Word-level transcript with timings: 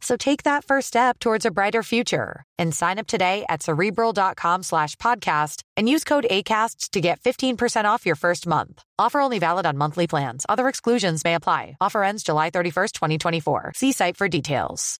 So 0.00 0.16
take 0.16 0.44
that 0.44 0.64
first 0.64 0.88
step 0.88 1.18
towards 1.18 1.44
a 1.44 1.50
brighter 1.50 1.82
future 1.82 2.42
and 2.58 2.74
sign 2.74 2.98
up 2.98 3.06
today 3.06 3.44
at 3.48 3.62
cerebral.com 3.62 4.62
slash 4.62 4.96
podcast 4.96 5.62
and 5.76 5.88
use 5.88 6.04
code 6.04 6.26
ACasts 6.30 6.90
to 6.90 7.00
get 7.00 7.20
15% 7.20 7.84
off 7.84 8.06
your 8.06 8.16
first 8.16 8.46
month. 8.46 8.82
Offer 8.98 9.20
only 9.20 9.38
valid 9.38 9.66
on 9.66 9.76
monthly 9.76 10.06
plans. 10.06 10.46
Other 10.48 10.68
exclusions 10.68 11.22
may 11.22 11.34
apply. 11.34 11.76
Offer 11.80 12.02
ends 12.02 12.22
July 12.22 12.50
31st, 12.50 12.92
2024. 12.92 13.72
See 13.76 13.92
site 13.92 14.16
for 14.16 14.28
details. 14.28 14.98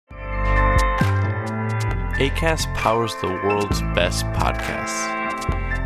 ACAST 2.20 2.74
powers 2.74 3.14
the 3.22 3.28
world's 3.28 3.80
best 3.94 4.26
podcasts. 4.26 5.18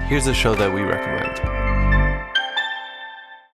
Here's 0.08 0.26
a 0.26 0.34
show 0.34 0.56
that 0.56 0.74
we 0.74 0.82
recommend. 0.82 1.53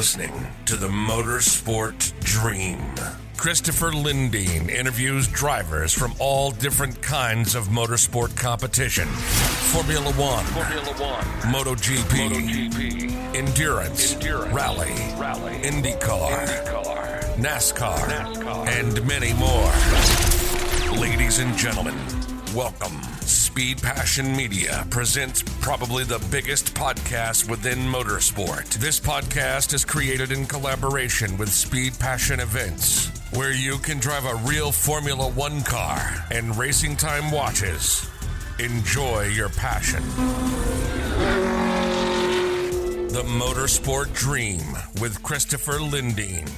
listening 0.00 0.46
to 0.64 0.76
the 0.76 0.88
Motorsport 0.88 2.18
Dream. 2.20 2.80
Christopher 3.36 3.90
Lindeen 3.90 4.70
interviews 4.70 5.28
drivers 5.28 5.92
from 5.92 6.14
all 6.18 6.52
different 6.52 7.02
kinds 7.02 7.54
of 7.54 7.68
motorsport 7.68 8.34
competition. 8.34 9.06
Formula 9.06 10.10
One, 10.12 10.42
Formula 10.46 10.92
One, 10.94 11.24
MotoGP, 11.52 12.30
MotoGP. 12.30 13.34
Endurance, 13.34 14.14
Endurance, 14.14 14.54
Rally, 14.54 14.94
Rally, 15.18 15.60
IndyCar, 15.64 16.46
IndyCar. 16.46 17.34
NASCAR, 17.36 17.98
NASCAR, 17.98 18.68
and 18.68 19.06
many 19.06 19.34
more. 19.34 20.98
Ladies 20.98 21.40
and 21.40 21.54
gentlemen, 21.58 21.94
welcome. 22.54 22.98
Speed 23.50 23.82
Passion 23.82 24.36
Media 24.36 24.86
presents 24.90 25.42
probably 25.60 26.04
the 26.04 26.24
biggest 26.30 26.72
podcast 26.72 27.50
within 27.50 27.78
motorsport. 27.78 28.68
This 28.74 29.00
podcast 29.00 29.74
is 29.74 29.84
created 29.84 30.30
in 30.30 30.46
collaboration 30.46 31.36
with 31.36 31.48
Speed 31.52 31.98
Passion 31.98 32.38
Events, 32.38 33.08
where 33.34 33.52
you 33.52 33.78
can 33.78 33.98
drive 33.98 34.24
a 34.24 34.36
real 34.48 34.70
Formula 34.70 35.28
One 35.28 35.62
car 35.62 36.24
and 36.30 36.56
racing 36.56 36.94
time 36.94 37.32
watches. 37.32 38.08
Enjoy 38.60 39.24
your 39.24 39.48
passion. 39.48 40.04
The 43.08 43.24
Motorsport 43.26 44.14
Dream 44.14 44.62
with 45.00 45.20
Christopher 45.24 45.80
Lindeen. 45.80 46.48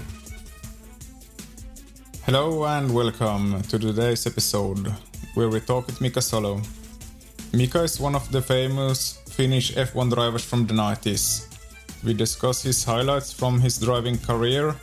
Hello 2.26 2.66
and 2.66 2.94
welcome 2.94 3.62
to 3.62 3.78
today's 3.78 4.26
episode 4.26 4.94
where 5.32 5.48
we 5.48 5.58
talk 5.60 5.86
with 5.86 6.02
Mika 6.02 6.20
Salo. 6.20 6.60
Mika 7.54 7.82
is 7.82 8.00
one 8.00 8.14
of 8.14 8.32
the 8.32 8.40
famous 8.40 9.18
Finnish 9.28 9.74
F1 9.74 10.10
drivers 10.14 10.42
from 10.42 10.66
the 10.66 10.72
90s. 10.72 11.48
We 12.02 12.14
discuss 12.14 12.62
his 12.62 12.82
highlights 12.82 13.30
from 13.30 13.60
his 13.60 13.78
driving 13.78 14.16
career 14.16 14.74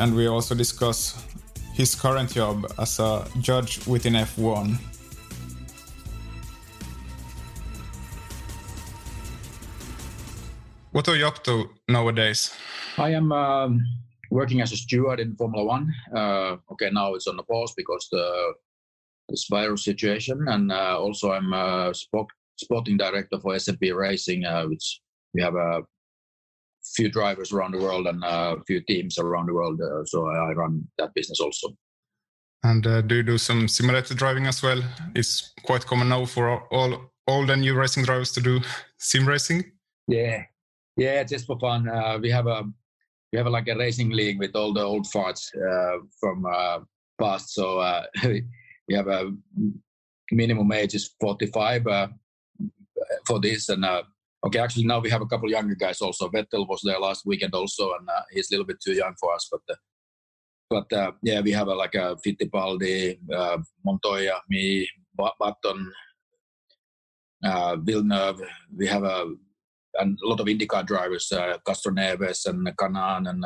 and 0.00 0.12
we 0.12 0.26
also 0.26 0.56
discuss 0.56 1.24
his 1.72 1.94
current 1.94 2.34
job 2.34 2.66
as 2.78 2.98
a 2.98 3.24
judge 3.40 3.86
within 3.86 4.14
F1. 4.14 4.76
What 10.90 11.08
are 11.08 11.14
you 11.14 11.28
up 11.28 11.44
to 11.44 11.70
nowadays? 11.88 12.52
I 12.98 13.10
am 13.10 13.30
um, 13.30 13.80
working 14.32 14.60
as 14.60 14.72
a 14.72 14.76
steward 14.76 15.20
in 15.20 15.36
Formula 15.36 15.64
One. 15.64 15.94
Uh, 16.12 16.56
okay, 16.72 16.90
now 16.90 17.14
it's 17.14 17.28
on 17.28 17.36
the 17.36 17.44
pause 17.44 17.72
because 17.76 18.08
the 18.10 18.54
this 19.28 19.46
virus 19.50 19.84
situation, 19.84 20.44
and 20.48 20.70
uh, 20.70 20.98
also 20.98 21.32
I'm 21.32 21.52
a 21.52 21.94
spot, 21.94 22.26
spotting 22.56 22.96
director 22.96 23.38
for 23.40 23.54
SMP 23.54 23.94
Racing, 23.94 24.44
uh, 24.44 24.64
which 24.64 25.00
we 25.32 25.42
have 25.42 25.54
a 25.54 25.82
few 26.94 27.10
drivers 27.10 27.52
around 27.52 27.72
the 27.72 27.78
world 27.78 28.06
and 28.06 28.22
a 28.24 28.56
few 28.66 28.80
teams 28.80 29.18
around 29.18 29.46
the 29.46 29.54
world. 29.54 29.80
Uh, 29.80 30.04
so 30.04 30.26
I 30.28 30.52
run 30.52 30.86
that 30.98 31.14
business 31.14 31.40
also. 31.40 31.68
And 32.62 32.86
uh, 32.86 33.02
do 33.02 33.16
you 33.16 33.22
do 33.22 33.38
some 33.38 33.68
simulator 33.68 34.14
driving 34.14 34.46
as 34.46 34.62
well? 34.62 34.82
It's 35.14 35.52
quite 35.64 35.86
common 35.86 36.08
now 36.08 36.24
for 36.24 36.66
all 36.72 37.10
all 37.26 37.46
the 37.46 37.56
new 37.56 37.74
racing 37.74 38.04
drivers 38.04 38.32
to 38.32 38.40
do 38.40 38.60
sim 38.98 39.26
racing. 39.26 39.64
Yeah, 40.08 40.44
yeah, 40.96 41.24
just 41.24 41.46
for 41.46 41.58
fun. 41.58 41.88
Uh, 41.88 42.18
we 42.20 42.30
have 42.30 42.46
a 42.46 42.64
we 43.32 43.38
have 43.38 43.46
a, 43.46 43.50
like 43.50 43.68
a 43.68 43.76
racing 43.76 44.10
league 44.10 44.38
with 44.38 44.54
all 44.54 44.72
the 44.72 44.82
old 44.82 45.06
farts 45.06 45.50
uh, 45.56 45.98
from 46.20 46.46
uh, 46.46 46.78
past. 47.20 47.52
So 47.52 47.78
uh, 47.80 48.04
we 48.88 48.94
have 48.94 49.08
a 49.08 49.32
minimum 50.30 50.70
age 50.72 50.94
is 50.94 51.14
45 51.20 51.86
uh, 51.86 52.08
for 53.26 53.40
this, 53.40 53.68
and 53.68 53.84
uh, 53.84 54.02
okay, 54.46 54.58
actually 54.58 54.86
now 54.86 55.00
we 55.00 55.10
have 55.10 55.22
a 55.22 55.26
couple 55.26 55.50
younger 55.50 55.74
guys 55.74 56.00
also. 56.00 56.28
Vettel 56.28 56.68
was 56.68 56.80
there 56.84 56.98
last 56.98 57.26
weekend 57.26 57.54
also, 57.54 57.92
and 57.98 58.08
uh, 58.08 58.22
he's 58.30 58.50
a 58.50 58.54
little 58.54 58.66
bit 58.66 58.80
too 58.84 58.92
young 58.92 59.14
for 59.20 59.34
us, 59.34 59.48
but. 59.50 59.60
Uh, 59.70 59.76
but 60.70 60.92
uh, 60.94 61.12
yeah, 61.22 61.40
we 61.40 61.52
have 61.52 61.68
like 61.68 61.94
a 61.94 62.16
Fittipaldi, 62.26 63.18
uh, 63.32 63.58
Montoya, 63.84 64.40
me, 64.48 64.88
Button, 65.14 65.92
Villeneuve. 67.84 68.42
We 68.74 68.86
have 68.88 69.04
a, 69.04 69.26
a 70.00 70.06
lot 70.22 70.40
of 70.40 70.46
IndyCar 70.46 70.84
drivers, 70.84 71.30
Castroneves 71.68 72.46
and 72.46 72.66
Kanaan 72.76 73.28
and 73.28 73.44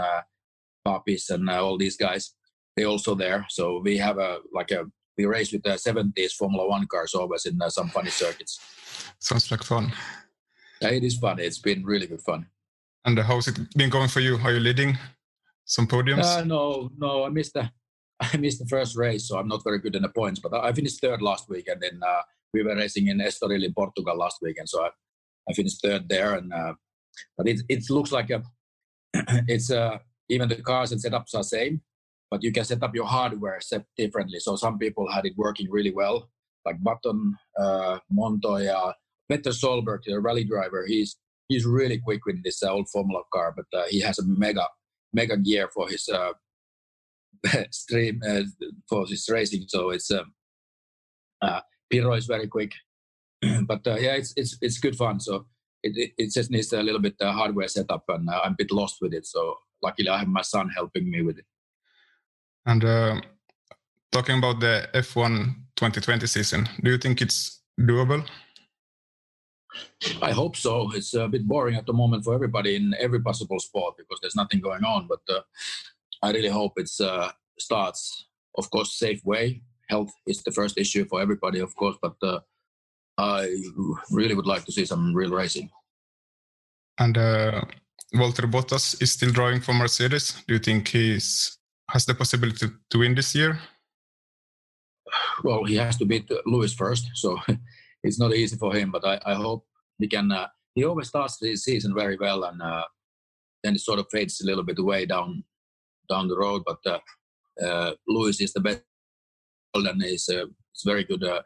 Papis 0.87 1.29
and 1.29 1.51
all 1.51 1.77
these 1.77 1.97
guys. 1.97 2.35
They 2.77 2.85
also 2.85 3.15
there. 3.15 3.45
So 3.51 3.83
we 3.85 3.99
have 3.99 4.19
a 4.19 4.39
like 4.55 4.71
a 4.71 4.87
we 5.19 5.27
race 5.27 5.53
with 5.53 5.65
the 5.65 5.71
70s 5.71 6.33
Formula 6.33 6.67
One 6.67 6.87
cars 6.87 7.13
always 7.13 7.45
in 7.45 7.61
uh, 7.61 7.69
some 7.69 7.89
funny 7.89 8.11
circuits. 8.11 8.61
Sounds 9.19 9.51
like 9.51 9.65
fun. 9.65 9.93
Yeah, 10.81 10.91
it 10.91 11.03
is 11.03 11.19
fun. 11.19 11.41
It's 11.41 11.59
been 11.59 11.85
really 11.85 12.07
good 12.07 12.23
fun. 12.23 12.47
And 13.05 13.19
how's 13.19 13.49
it 13.49 13.59
been 13.77 13.91
going 13.91 14.09
for 14.09 14.21
you? 14.21 14.39
Are 14.39 14.53
you 14.53 14.61
leading 14.61 14.97
some 15.65 15.89
podiums? 15.89 16.25
Uh, 16.25 16.45
no, 16.45 16.91
no, 16.97 17.25
I 17.25 17.31
missed 17.31 17.55
the 17.55 17.69
I 18.21 18.37
missed 18.37 18.61
the 18.61 18.67
first 18.67 18.97
race, 18.97 19.29
so 19.29 19.39
I'm 19.39 19.49
not 19.49 19.65
very 19.65 19.79
good 19.79 19.97
in 19.97 20.03
the 20.03 20.09
points. 20.09 20.41
But 20.41 20.55
I 20.55 20.73
finished 20.73 21.01
third 21.01 21.21
last 21.21 21.49
week, 21.49 21.69
and 21.69 21.81
then 21.81 22.01
uh, 22.07 22.23
we 22.55 22.63
were 22.63 22.77
racing 22.77 23.09
in 23.09 23.19
Estoril 23.19 23.65
in 23.65 23.75
Portugal 23.75 24.17
last 24.17 24.39
weekend, 24.41 24.69
so 24.69 24.85
I, 24.85 24.91
I 25.49 25.53
finished 25.53 25.83
third 25.83 26.09
there. 26.09 26.35
And 26.35 26.53
uh, 26.53 26.75
but 27.37 27.49
it 27.49 27.61
it 27.69 27.91
looks 27.91 28.13
like 28.13 28.31
a 28.31 28.43
it's 29.49 29.71
a 29.71 30.01
even 30.29 30.49
the 30.49 30.63
cars 30.63 30.93
and 30.93 31.03
setups 31.03 31.35
are 31.35 31.43
same, 31.43 31.81
but 32.31 32.43
you 32.43 32.53
can 32.53 32.65
set 32.65 32.83
up 32.83 32.95
your 32.95 33.07
hardware 33.07 33.61
set 33.61 33.85
differently. 33.97 34.39
So 34.39 34.57
some 34.57 34.79
people 34.79 35.11
had 35.11 35.27
it 35.27 35.35
working 35.37 35.71
really 35.71 35.93
well, 35.93 36.29
like 36.65 36.83
Button, 36.83 37.35
uh, 37.59 37.99
Montoya, 38.11 38.95
Petter 39.29 39.51
Solberg, 39.51 40.01
the 40.05 40.21
rally 40.21 40.45
driver. 40.45 40.85
He's 40.87 41.17
he's 41.49 41.65
really 41.65 41.99
quick 41.99 42.25
with 42.27 42.43
this 42.45 42.63
uh, 42.63 42.71
old 42.71 42.89
Formula 42.91 43.23
car, 43.33 43.55
but 43.57 43.79
uh, 43.79 43.85
he 43.89 44.01
has 44.01 44.19
a 44.19 44.27
mega 44.27 44.67
mega 45.13 45.37
gear 45.37 45.69
for 45.73 45.89
his 45.89 46.09
uh, 46.09 46.33
stream 47.71 48.21
uh, 48.29 48.43
for 48.89 49.07
his 49.07 49.29
racing. 49.29 49.65
So 49.69 49.91
it's 49.91 50.11
um, 50.11 50.33
uh, 51.43 51.61
Pirro 51.91 52.15
is 52.15 52.27
very 52.27 52.47
quick, 52.47 52.73
but 53.67 53.87
uh, 53.87 53.97
yeah, 53.97 54.15
it's 54.15 54.33
it's 54.37 54.57
it's 54.61 54.79
good 54.79 54.97
fun. 54.97 55.21
So 55.21 55.47
it, 55.83 55.97
it, 55.97 56.13
it 56.19 56.33
just 56.33 56.51
needs 56.51 56.73
a 56.73 56.83
little 56.83 57.01
bit 57.01 57.17
hardware 57.21 57.69
setup, 57.69 58.05
and 58.09 58.29
I'm 58.31 58.53
a 58.53 58.57
bit 58.57 58.73
lost 58.73 58.97
with 59.01 59.15
it. 59.15 59.27
So 59.27 59.57
luckily, 59.83 60.09
I 60.09 60.19
have 60.19 60.29
my 60.29 60.43
son 60.43 60.71
helping 60.75 61.11
me 61.11 61.23
with 61.23 61.39
it. 61.39 61.45
And 62.69 62.85
uh, 62.85 63.21
talking 64.13 64.39
about 64.39 64.61
the 64.61 64.89
F1 64.95 65.55
2020 65.77 66.27
season, 66.27 66.69
do 66.83 66.91
you 66.91 66.99
think 66.99 67.23
it's 67.23 67.63
doable? 67.81 68.29
I 70.21 70.33
hope 70.33 70.55
so. 70.55 70.91
It's 70.95 71.15
a 71.15 71.29
bit 71.29 71.49
boring 71.49 71.77
at 71.77 71.87
the 71.87 71.95
moment 71.95 72.25
for 72.25 72.35
everybody 72.35 72.77
in 72.77 72.95
every 73.01 73.23
possible 73.23 73.59
sport 73.59 73.97
because 73.97 74.19
there's 74.21 74.37
nothing 74.37 74.61
going 74.61 74.85
on. 74.85 75.09
But 75.09 75.21
uh, 75.35 75.41
I 76.23 76.31
really 76.33 76.51
hope 76.51 76.75
it 76.77 76.91
uh, 77.01 77.31
starts, 77.59 78.27
of 78.59 78.71
course, 78.71 78.99
safe 78.99 79.25
way. 79.25 79.63
Health 79.89 80.13
is 80.27 80.43
the 80.43 80.53
first 80.53 80.77
issue 80.77 81.07
for 81.07 81.23
everybody, 81.23 81.61
of 81.61 81.75
course, 81.75 81.97
but 82.03 82.17
uh, 82.23 82.41
I 83.17 83.51
really 84.11 84.35
would 84.35 84.47
like 84.47 84.67
to 84.67 84.73
see 84.73 84.85
some 84.85 85.15
real 85.15 85.31
racing. 85.31 85.71
And 86.99 87.17
uh, 87.17 87.63
Valtteri 88.15 88.51
Bottas 88.51 89.01
is 89.01 89.13
still 89.13 89.31
driving 89.31 89.63
for 89.63 89.73
Mercedes. 89.73 90.43
Do 90.47 90.55
you 90.55 90.61
think 90.61 90.89
he's 90.89 91.58
has 91.91 92.05
the 92.05 92.15
possibility 92.15 92.67
to 92.91 92.99
win 92.99 93.15
this 93.15 93.35
year? 93.35 93.59
Well, 95.43 95.65
he 95.65 95.77
has 95.77 95.97
to 95.99 96.05
beat 96.05 96.31
Lewis 96.47 96.75
first, 96.75 97.11
so 97.15 97.39
it's 98.03 98.19
not 98.19 98.35
easy 98.35 98.57
for 98.57 98.75
him. 98.75 98.91
But 98.91 99.07
I, 99.07 99.21
I 99.25 99.35
hope 99.35 99.67
he 99.99 100.09
can. 100.09 100.31
Uh, 100.31 100.49
he 100.75 100.85
always 100.85 101.09
starts 101.09 101.39
the 101.39 101.57
season 101.57 101.95
very 101.95 102.17
well, 102.17 102.45
and 102.45 102.61
uh, 102.61 102.85
then 103.63 103.75
it 103.75 103.81
sort 103.81 103.99
of 103.99 104.07
fades 104.11 104.41
a 104.41 104.47
little 104.47 104.65
bit 104.65 104.79
away 104.79 105.07
down 105.07 105.45
down 106.09 106.29
the 106.29 106.37
road. 106.37 106.63
But 106.67 106.79
uh, 106.87 106.99
uh 107.65 107.93
Lewis 108.07 108.41
is 108.41 108.53
the 108.53 108.61
best, 108.61 108.83
and 109.75 110.03
it's, 110.03 110.29
uh, 110.29 110.47
it's 110.73 110.85
very 110.85 111.05
good 111.05 111.25
uh, 111.25 111.43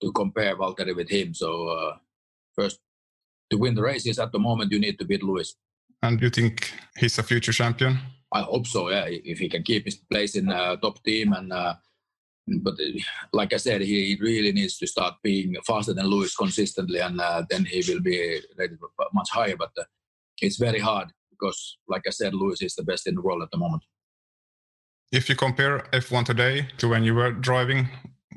to 0.00 0.12
compare 0.12 0.56
Valtteri 0.56 0.96
with 0.96 1.10
him. 1.10 1.34
So 1.34 1.94
first, 2.54 2.78
to 3.50 3.58
win 3.58 3.74
the 3.74 3.82
races 3.82 4.18
at 4.18 4.32
the 4.32 4.38
moment, 4.38 4.72
you 4.72 4.78
need 4.78 4.98
to 4.98 5.04
beat 5.04 5.22
Lewis. 5.22 5.54
And 6.02 6.20
you 6.20 6.30
think 6.30 6.72
he's 6.98 7.18
a 7.18 7.22
future 7.22 7.52
champion? 7.52 7.98
I 8.32 8.42
hope 8.42 8.66
so. 8.66 8.90
Yeah, 8.90 9.06
if 9.08 9.38
he 9.38 9.48
can 9.48 9.62
keep 9.62 9.84
his 9.84 9.96
place 9.96 10.36
in 10.36 10.50
uh, 10.50 10.76
top 10.76 11.02
team, 11.04 11.32
and 11.32 11.52
uh, 11.52 11.74
but 12.60 12.74
uh, 12.74 12.98
like 13.32 13.52
I 13.52 13.58
said, 13.58 13.82
he 13.82 14.16
really 14.20 14.52
needs 14.52 14.78
to 14.78 14.86
start 14.86 15.14
being 15.22 15.54
faster 15.66 15.92
than 15.92 16.06
Lewis 16.06 16.34
consistently, 16.34 17.00
and 17.00 17.20
uh, 17.20 17.44
then 17.50 17.64
he 17.64 17.84
will 17.86 18.00
be 18.00 18.40
ready 18.58 18.74
much 19.12 19.30
higher. 19.30 19.56
But 19.56 19.70
uh, 19.78 19.84
it's 20.40 20.56
very 20.56 20.80
hard 20.80 21.08
because, 21.30 21.76
like 21.88 22.02
I 22.06 22.10
said, 22.10 22.34
Lewis 22.34 22.62
is 22.62 22.74
the 22.74 22.82
best 22.82 23.06
in 23.06 23.14
the 23.14 23.22
world 23.22 23.42
at 23.42 23.50
the 23.50 23.58
moment. 23.58 23.82
If 25.12 25.28
you 25.28 25.36
compare 25.36 25.80
F1 25.92 26.24
today 26.24 26.68
to 26.78 26.88
when 26.88 27.04
you 27.04 27.14
were 27.14 27.32
driving, 27.32 27.88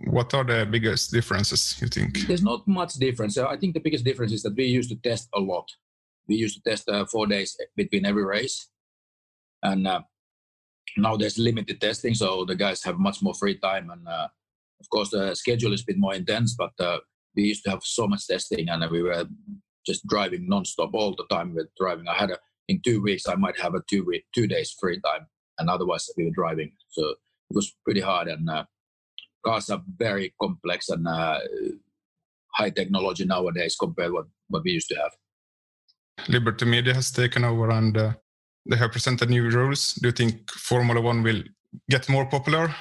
what 0.08 0.34
are 0.34 0.44
the 0.44 0.68
biggest 0.70 1.12
differences 1.12 1.78
you 1.82 1.88
think? 1.88 2.28
There's 2.28 2.44
not 2.44 2.68
much 2.68 2.96
difference. 2.96 3.38
I 3.38 3.56
think 3.56 3.76
the 3.76 3.80
biggest 3.80 4.04
difference 4.04 4.34
is 4.34 4.44
that 4.44 4.56
we 4.58 4.66
used 4.66 4.90
to 4.90 4.98
test 4.98 5.30
a 5.34 5.40
lot. 5.40 5.72
We 6.28 6.36
used 6.36 6.62
to 6.62 6.70
test 6.70 6.90
uh, 6.90 7.06
four 7.06 7.28
days 7.28 7.56
between 7.78 8.06
every 8.06 8.26
race 8.26 8.68
and 9.66 9.88
uh, 9.88 10.02
now 10.98 11.18
there's 11.18 11.38
limited 11.38 11.82
testing, 11.82 12.14
so 12.14 12.46
the 12.46 12.56
guys 12.56 12.84
have 12.84 12.98
much 12.98 13.22
more 13.22 13.34
free 13.34 13.58
time. 13.58 13.90
And 13.90 14.08
uh, 14.08 14.28
of 14.80 14.90
course, 14.90 15.10
the 15.10 15.36
schedule 15.36 15.74
is 15.74 15.82
a 15.82 15.86
bit 15.88 15.98
more 15.98 16.16
intense, 16.16 16.56
but 16.58 16.72
uh, 16.80 17.00
we 17.36 17.44
used 17.44 17.64
to 17.66 17.72
have 17.72 17.84
so 17.84 18.08
much 18.08 18.28
testing, 18.28 18.70
and 18.70 18.90
we 18.92 19.02
were 19.02 19.26
just 19.86 20.06
driving 20.08 20.48
nonstop 20.50 20.92
all 20.94 21.16
the 21.16 21.26
time 21.36 21.54
with 21.54 21.68
driving. 21.80 22.08
I 22.08 22.16
had 22.16 22.32
a, 22.32 22.38
in 22.68 22.82
two 22.84 23.02
weeks, 23.02 23.28
I 23.28 23.36
might 23.36 23.60
have 23.60 23.76
a 23.76 23.84
two 23.90 24.04
week, 24.04 24.26
two 24.34 24.48
days 24.48 24.76
free 24.80 25.00
time, 25.02 25.28
and 25.60 25.70
otherwise 25.70 26.10
we 26.18 26.26
were 26.26 26.32
driving. 26.32 26.72
So 26.90 27.10
it 27.10 27.18
was 27.52 27.76
pretty 27.84 28.02
hard, 28.02 28.28
and 28.28 28.50
uh, 28.50 28.66
cars 29.46 29.70
are 29.70 29.84
very 29.98 30.34
complex 30.42 30.90
and 30.90 31.08
uh, 31.08 31.40
high 32.54 32.70
technology 32.70 33.26
nowadays 33.26 33.76
compared 33.76 34.14
what 34.14 34.28
what 34.50 34.64
we 34.64 34.72
used 34.72 34.90
to 34.90 34.96
have. 34.96 35.12
Liberty 36.30 36.66
Media 36.66 36.94
has 36.94 37.12
taken 37.12 37.44
over, 37.44 37.70
and 37.70 37.98
uh, 37.98 38.14
they 38.70 38.78
have 38.78 38.92
presented 38.92 39.30
new 39.30 39.50
rules. 39.50 39.94
Do 39.96 40.08
you 40.08 40.12
think 40.12 40.52
Formula 40.52 41.02
One 41.02 41.24
will 41.24 41.44
get 41.90 42.10
more 42.10 42.26
popular 42.26 42.74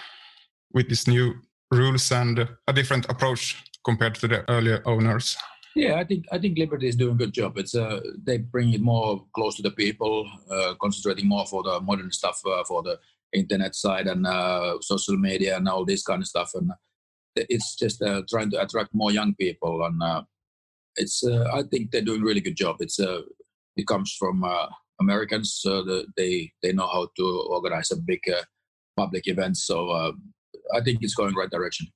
with 0.72 0.88
these 0.88 1.06
new 1.06 1.34
rules 1.70 2.10
and 2.12 2.48
a 2.68 2.72
different 2.72 3.06
approach 3.08 3.62
compared 3.84 4.14
to 4.16 4.28
the 4.28 4.50
earlier 4.50 4.82
owners? 4.86 5.36
Yeah, 5.76 5.94
I 5.96 6.04
think 6.04 6.26
I 6.30 6.38
think 6.38 6.56
Liberty 6.56 6.88
is 6.88 6.96
doing 6.96 7.14
a 7.14 7.18
good 7.18 7.32
job. 7.32 7.58
It's 7.58 7.74
uh, 7.74 8.00
they 8.22 8.38
bring 8.38 8.72
it 8.72 8.80
more 8.80 9.24
close 9.34 9.56
to 9.56 9.62
the 9.62 9.72
people, 9.72 10.30
uh, 10.50 10.74
concentrating 10.80 11.26
more 11.28 11.46
for 11.46 11.62
the 11.64 11.80
modern 11.80 12.12
stuff 12.12 12.40
uh, 12.46 12.62
for 12.64 12.82
the 12.82 12.98
internet 13.32 13.74
side 13.74 14.06
and 14.06 14.24
uh, 14.24 14.76
social 14.80 15.16
media 15.16 15.56
and 15.56 15.68
all 15.68 15.84
this 15.84 16.04
kind 16.04 16.22
of 16.22 16.28
stuff. 16.28 16.52
And 16.54 16.70
it's 17.34 17.74
just 17.74 18.00
uh, 18.02 18.22
trying 18.30 18.50
to 18.50 18.62
attract 18.62 18.94
more 18.94 19.10
young 19.10 19.34
people. 19.34 19.84
And 19.84 20.00
uh, 20.00 20.22
it's 20.96 21.24
I 21.26 21.62
think 21.68 21.90
they're 21.90 22.02
doing 22.02 22.22
a 22.22 22.24
really 22.24 22.40
good 22.40 22.56
job. 22.56 22.76
It's 22.78 23.00
it 23.00 23.86
comes 23.88 24.14
from 24.16 24.44
Americans. 25.00 25.60
The, 25.62 26.06
they 26.16 26.52
they 26.62 26.72
know 26.72 26.86
how 26.86 27.08
to 27.16 27.46
organize 27.50 27.90
a 27.90 27.96
big 27.96 28.20
uh, 28.28 28.42
public 28.96 29.26
event. 29.26 29.56
So 29.56 29.90
uh, 29.90 30.12
I 30.74 30.80
think 30.80 30.98
it's 31.02 31.14
going 31.14 31.34
right 31.34 31.50
direction. 31.50 31.86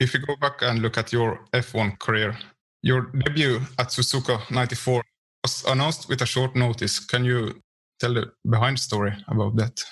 If 0.00 0.14
you 0.14 0.20
go 0.20 0.36
back 0.36 0.62
and 0.62 0.80
look 0.80 0.98
at 0.98 1.12
your 1.12 1.40
F1 1.54 1.98
career, 1.98 2.36
your 2.82 3.10
debut 3.24 3.60
at 3.78 3.88
Suzuka 3.88 4.50
'94 4.50 5.02
was 5.42 5.64
announced 5.66 6.08
with 6.08 6.22
a 6.22 6.26
short 6.26 6.54
notice. 6.54 7.00
Can 7.00 7.24
you 7.24 7.62
tell 7.98 8.14
the 8.14 8.32
behind 8.48 8.78
story 8.78 9.12
about 9.28 9.56
that? 9.56 9.84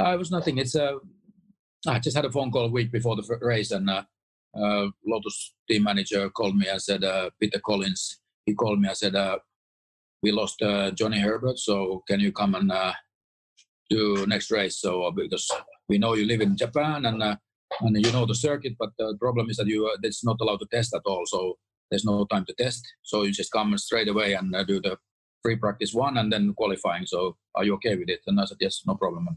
Uh, 0.00 0.14
it 0.14 0.18
was 0.18 0.30
nothing. 0.30 0.58
It's 0.58 0.74
uh, 0.74 0.98
I 1.86 1.98
just 1.98 2.16
had 2.16 2.24
a 2.24 2.32
phone 2.32 2.50
call 2.50 2.64
a 2.64 2.70
week 2.70 2.90
before 2.90 3.16
the 3.16 3.38
race, 3.42 3.70
and 3.70 3.90
uh, 3.90 4.02
uh, 4.56 4.86
Lotus 5.06 5.54
team 5.68 5.84
manager 5.84 6.30
called 6.30 6.56
me 6.56 6.68
I 6.68 6.78
said, 6.78 7.04
uh, 7.04 7.30
Peter 7.40 7.60
Collins. 7.64 8.20
He 8.46 8.54
called 8.54 8.80
me 8.80 8.88
I 8.88 8.92
said, 8.92 9.14
uh, 9.14 9.38
we 10.24 10.32
lost 10.32 10.62
uh, 10.62 10.90
Johnny 10.92 11.20
Herbert, 11.20 11.58
so 11.58 12.02
can 12.08 12.18
you 12.18 12.32
come 12.32 12.54
and 12.54 12.72
uh, 12.72 12.94
do 13.90 14.24
next 14.26 14.50
race? 14.50 14.80
So 14.80 15.02
uh, 15.02 15.10
because 15.10 15.46
we 15.90 15.98
know 15.98 16.14
you 16.14 16.24
live 16.26 16.40
in 16.40 16.56
Japan 16.56 17.04
and 17.04 17.22
uh, 17.22 17.36
and 17.80 17.94
you 18.06 18.10
know 18.12 18.24
the 18.24 18.34
circuit, 18.34 18.74
but 18.78 18.90
the 18.98 19.16
problem 19.20 19.50
is 19.50 19.56
that 19.58 19.66
you 19.66 19.86
uh, 19.86 19.98
it's 20.02 20.24
not 20.24 20.40
allowed 20.40 20.60
to 20.60 20.68
test 20.72 20.94
at 20.94 21.02
all. 21.04 21.24
So 21.26 21.58
there's 21.90 22.06
no 22.06 22.24
time 22.32 22.46
to 22.46 22.54
test. 22.54 22.82
So 23.02 23.24
you 23.24 23.32
just 23.32 23.52
come 23.52 23.76
straight 23.76 24.08
away 24.08 24.32
and 24.32 24.56
uh, 24.56 24.64
do 24.64 24.80
the 24.80 24.96
free 25.42 25.56
practice 25.56 25.92
one 25.92 26.16
and 26.20 26.32
then 26.32 26.54
qualifying. 26.54 27.06
So 27.06 27.36
are 27.54 27.64
you 27.66 27.74
okay 27.74 27.94
with 27.96 28.08
it? 28.08 28.20
And 28.26 28.40
I 28.40 28.46
said 28.46 28.56
yes, 28.60 28.82
no 28.86 28.94
problem. 28.94 29.28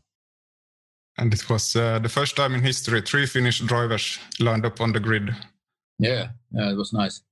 And 1.18 1.34
it 1.34 1.50
was 1.50 1.74
the 1.74 2.14
first 2.18 2.36
time 2.36 2.56
in 2.56 2.62
history 2.62 3.02
three 3.02 3.26
Finnish 3.26 3.60
drivers 3.60 4.20
lined 4.40 4.66
up 4.66 4.80
on 4.80 4.94
the 4.94 5.00
grid. 5.00 5.36
Yeah, 6.00 6.30
yeah, 6.52 6.70
it 6.72 6.78
was 6.78 6.94
nice. 6.94 7.24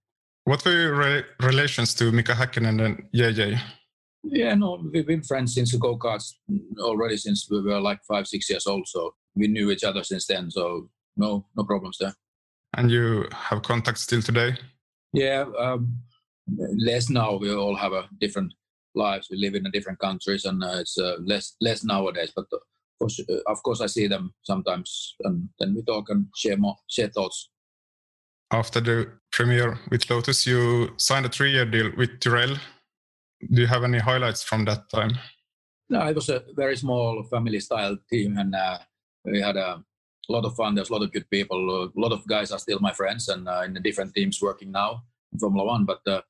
What 0.45 0.63
were 0.63 0.71
your 0.71 0.95
re- 0.95 1.23
relations 1.41 1.95
to 1.95 2.11
Mika 2.11 2.33
Häkkinen 2.33 2.79
and 2.85 3.03
JJ? 3.13 3.59
Yeah, 4.23 4.53
no, 4.53 4.79
we've 4.93 5.07
been 5.07 5.23
friends 5.23 5.55
since 5.55 5.71
the 5.71 5.79
go 5.79 5.97
karts 5.97 6.33
already 6.79 7.17
since 7.17 7.47
we 7.49 7.61
were 7.61 7.81
like 7.81 7.99
five, 8.07 8.27
six 8.27 8.49
years 8.49 8.67
old. 8.67 8.87
So 8.87 9.15
we 9.35 9.47
knew 9.47 9.71
each 9.71 9.83
other 9.83 10.03
since 10.03 10.27
then. 10.27 10.51
So 10.51 10.89
no, 11.17 11.47
no 11.55 11.63
problems 11.63 11.97
there. 11.99 12.13
And 12.77 12.91
you 12.91 13.27
have 13.33 13.63
contact 13.63 13.97
still 13.97 14.21
today? 14.21 14.55
Yeah, 15.13 15.45
um, 15.57 15.97
less 16.77 17.09
now. 17.09 17.37
We 17.37 17.51
all 17.51 17.75
have 17.75 17.93
a 17.93 18.07
different 18.21 18.53
lives. 18.93 19.29
We 19.31 19.37
live 19.37 19.55
in 19.55 19.63
different 19.73 19.99
countries, 19.99 20.45
and 20.45 20.63
uh, 20.63 20.77
it's 20.79 20.97
uh, 20.97 21.15
less 21.25 21.55
less 21.61 21.83
nowadays. 21.83 22.33
But 22.35 22.45
uh, 22.53 23.35
of 23.47 23.63
course, 23.63 23.81
I 23.81 23.87
see 23.87 24.07
them 24.07 24.33
sometimes, 24.43 25.15
and 25.21 25.49
then 25.59 25.73
we 25.73 25.83
talk 25.83 26.09
and 26.09 26.27
share 26.35 26.57
more 26.57 26.75
share 26.87 27.07
thoughts 27.07 27.49
after 28.51 28.79
the 28.79 29.11
premiere 29.31 29.79
with 29.89 30.09
Lotus, 30.09 30.45
you 30.45 30.93
signed 30.97 31.25
a 31.25 31.29
three-year 31.29 31.65
deal 31.65 31.91
with 31.97 32.19
Tyrrell. 32.19 32.55
Do 33.51 33.61
you 33.61 33.67
have 33.67 33.83
any 33.83 33.99
highlights 33.99 34.43
from 34.43 34.65
that 34.65 34.89
time? 34.89 35.17
No, 35.89 36.05
it 36.07 36.15
was 36.15 36.29
a 36.29 36.43
very 36.55 36.77
small 36.77 37.23
family-style 37.29 37.97
team, 38.09 38.37
and 38.37 38.55
uh, 38.55 38.79
we 39.23 39.41
had 39.41 39.57
a 39.57 39.83
lot 40.29 40.45
of 40.45 40.55
fun. 40.55 40.75
There's 40.75 40.89
a 40.89 40.93
lot 40.93 41.03
of 41.03 41.11
good 41.11 41.29
people. 41.29 41.91
A 41.95 41.99
lot 41.99 42.11
of 42.11 42.25
guys 42.27 42.51
are 42.51 42.59
still 42.59 42.79
my 42.79 42.93
friends, 42.93 43.27
and 43.27 43.47
uh, 43.47 43.61
in 43.65 43.73
the 43.73 43.79
different 43.79 44.13
teams 44.15 44.41
working 44.41 44.71
now 44.71 45.03
in 45.31 45.39
Formula 45.39 45.65
One. 45.65 45.85
But 45.85 45.99
uh, 46.07 46.21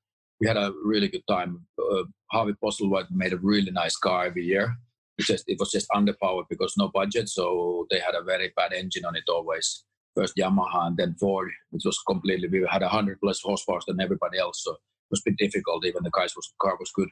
we 0.41 0.47
had 0.47 0.57
a 0.57 0.73
really 0.83 1.07
good 1.07 1.25
time. 1.27 1.65
Uh, 1.79 2.03
Harvey 2.31 2.53
Postlethwaite 2.61 3.11
made 3.11 3.33
a 3.33 3.37
really 3.37 3.71
nice 3.71 3.95
car 3.95 4.25
every 4.25 4.43
year. 4.43 4.75
It 5.17 5.25
just 5.25 5.45
it 5.47 5.57
was 5.59 5.71
just 5.71 5.87
underpowered 5.89 6.45
because 6.49 6.73
no 6.77 6.89
budget, 6.89 7.29
so 7.29 7.87
they 7.89 7.99
had 7.99 8.15
a 8.15 8.23
very 8.23 8.51
bad 8.57 8.73
engine 8.73 9.05
on 9.05 9.15
it 9.15 9.23
always 9.29 9.85
first 10.15 10.35
Yamaha 10.37 10.87
and 10.87 10.97
then 10.97 11.15
Ford, 11.19 11.49
which 11.71 11.83
was 11.85 11.99
completely, 12.07 12.47
we 12.47 12.65
had 12.69 12.81
100 12.81 13.19
plus 13.19 13.41
horsepower 13.41 13.79
than 13.87 14.01
everybody 14.01 14.37
else. 14.37 14.63
So 14.63 14.71
it 14.71 15.11
was 15.11 15.21
a 15.21 15.29
bit 15.29 15.37
difficult, 15.37 15.85
even 15.85 16.03
the 16.03 16.11
guys 16.11 16.35
was, 16.35 16.51
car 16.61 16.77
was 16.79 16.91
good. 16.93 17.09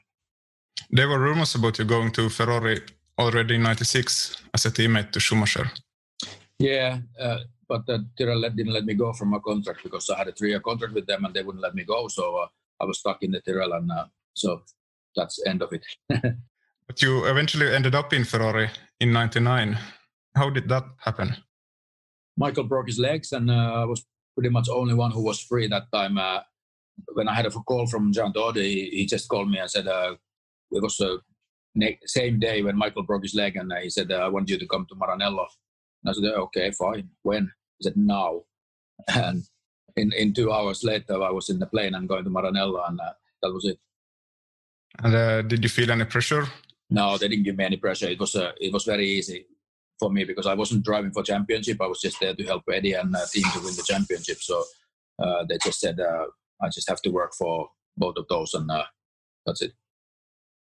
There 0.90 1.08
were 1.08 1.18
rumors 1.18 1.54
about 1.54 1.78
you 1.78 1.84
going 1.84 2.10
to 2.12 2.28
Ferrari 2.28 2.80
already 3.18 3.56
in 3.56 3.62
96 3.62 4.36
as 4.52 4.66
a 4.66 4.70
teammate 4.70 5.12
to 5.12 5.20
Schumacher. 5.20 5.70
Yeah, 6.58 6.98
uh, 7.20 7.38
but 7.68 7.88
uh, 7.88 7.98
Tyrrell 8.16 8.42
didn't 8.42 8.72
let 8.72 8.84
me 8.84 8.94
go 8.94 9.12
from 9.12 9.30
my 9.30 9.38
contract 9.38 9.82
because 9.82 10.08
I 10.10 10.18
had 10.18 10.28
a 10.28 10.32
three-year 10.32 10.60
contract 10.60 10.94
with 10.94 11.06
them 11.06 11.24
and 11.24 11.34
they 11.34 11.42
wouldn't 11.42 11.62
let 11.62 11.74
me 11.74 11.84
go. 11.84 12.08
So 12.08 12.36
uh, 12.36 12.46
I 12.80 12.84
was 12.84 12.98
stuck 12.98 13.22
in 13.22 13.32
the 13.32 13.40
Tyrrell, 13.40 13.72
and 13.72 13.90
uh, 13.90 14.06
so 14.34 14.62
that's 15.16 15.42
the 15.42 15.50
end 15.50 15.62
of 15.62 15.72
it. 15.72 15.84
but 16.86 17.02
you 17.02 17.24
eventually 17.26 17.74
ended 17.74 17.94
up 17.94 18.12
in 18.12 18.24
Ferrari 18.24 18.70
in 19.00 19.12
'99. 19.12 19.78
How 20.36 20.50
did 20.50 20.68
that 20.68 20.84
happen? 20.98 21.36
Michael 22.36 22.64
broke 22.64 22.88
his 22.88 22.98
legs, 22.98 23.32
and 23.32 23.50
uh, 23.50 23.82
I 23.82 23.84
was 23.84 24.04
pretty 24.34 24.50
much 24.50 24.68
only 24.68 24.94
one 24.94 25.10
who 25.10 25.22
was 25.22 25.40
free 25.40 25.68
that 25.68 25.90
time. 25.92 26.18
Uh, 26.18 26.40
when 27.12 27.28
I 27.28 27.34
had 27.34 27.46
a 27.46 27.50
call 27.50 27.86
from 27.86 28.12
Jean 28.12 28.32
Todt, 28.32 28.56
he, 28.56 28.90
he, 28.90 29.06
just 29.06 29.28
called 29.28 29.50
me 29.50 29.58
and 29.58 29.70
said 29.70 29.88
uh, 29.88 30.14
it 30.70 30.82
was 30.82 30.96
the 30.96 31.18
same 32.04 32.38
day 32.38 32.62
when 32.62 32.76
Michael 32.76 33.02
broke 33.02 33.22
his 33.22 33.34
leg, 33.34 33.56
and 33.56 33.72
he 33.82 33.90
said, 33.90 34.10
"I 34.12 34.28
want 34.28 34.48
you 34.48 34.58
to 34.58 34.66
come 34.66 34.86
to 34.88 34.94
Maranello." 34.94 35.46
And 36.02 36.10
I 36.10 36.12
said, 36.12 36.24
"Okay, 36.24 36.70
fine. 36.72 37.10
When?" 37.22 37.52
He 37.78 37.84
said, 37.84 37.96
"Now." 37.96 38.42
And 39.08 39.42
in, 39.96 40.12
in 40.12 40.32
two 40.32 40.52
hours 40.52 40.82
later, 40.82 41.22
I 41.22 41.30
was 41.30 41.50
in 41.50 41.58
the 41.58 41.66
plane 41.66 41.94
and 41.94 42.08
going 42.08 42.24
to 42.24 42.30
Maranello, 42.30 42.88
and 42.88 42.98
uh, 43.00 43.12
that 43.42 43.52
was 43.52 43.64
it. 43.64 43.78
And 45.02 45.14
uh, 45.14 45.42
did 45.42 45.62
you 45.62 45.68
feel 45.68 45.90
any 45.90 46.04
pressure? 46.04 46.46
No, 46.90 47.18
they 47.18 47.28
didn't 47.28 47.44
give 47.44 47.56
me 47.56 47.64
any 47.64 47.76
pressure. 47.76 48.08
It 48.08 48.20
was 48.20 48.34
uh, 48.34 48.52
it 48.60 48.72
was 48.72 48.84
very 48.84 49.08
easy 49.08 49.46
for 49.98 50.10
me 50.10 50.24
because 50.24 50.46
I 50.46 50.54
wasn't 50.54 50.84
driving 50.84 51.12
for 51.12 51.22
championship. 51.22 51.80
I 51.80 51.86
was 51.86 52.00
just 52.00 52.20
there 52.20 52.34
to 52.34 52.44
help 52.44 52.64
Eddie 52.72 52.92
and 52.92 53.14
uh, 53.14 53.20
team 53.32 53.44
to 53.52 53.60
win 53.60 53.74
the 53.74 53.84
championship. 53.86 54.38
So 54.40 54.64
uh, 55.22 55.44
they 55.48 55.58
just 55.64 55.80
said 55.80 56.00
uh, 56.00 56.26
I 56.62 56.68
just 56.68 56.88
have 56.88 57.02
to 57.02 57.10
work 57.10 57.32
for 57.34 57.68
both 57.96 58.16
of 58.16 58.26
those, 58.28 58.54
and 58.54 58.70
uh, 58.70 58.84
that's 59.46 59.62
it. 59.62 59.72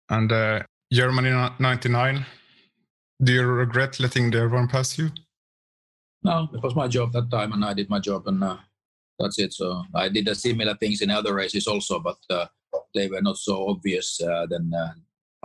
And 0.09 0.31
uh, 0.31 0.63
Germany 0.91 1.31
'99. 1.59 2.25
Do 3.23 3.33
you 3.33 3.45
regret 3.45 3.99
letting 3.99 4.31
the 4.31 4.39
everyone 4.39 4.67
pass 4.67 4.97
you? 4.97 5.11
No, 6.23 6.49
it 6.53 6.61
was 6.63 6.75
my 6.75 6.87
job 6.87 7.13
that 7.13 7.29
time, 7.29 7.53
and 7.53 7.63
I 7.63 7.73
did 7.73 7.89
my 7.89 7.99
job, 7.99 8.27
and 8.27 8.43
uh, 8.43 8.57
that's 9.19 9.39
it. 9.39 9.53
So 9.53 9.83
I 9.93 10.09
did 10.09 10.27
a 10.27 10.35
similar 10.35 10.75
things 10.75 11.01
in 11.01 11.11
other 11.11 11.33
races 11.33 11.67
also, 11.67 11.99
but 11.99 12.17
they 12.93 13.07
were 13.07 13.21
not 13.21 13.37
so 13.37 13.69
obvious 13.69 14.17
than 14.17 14.73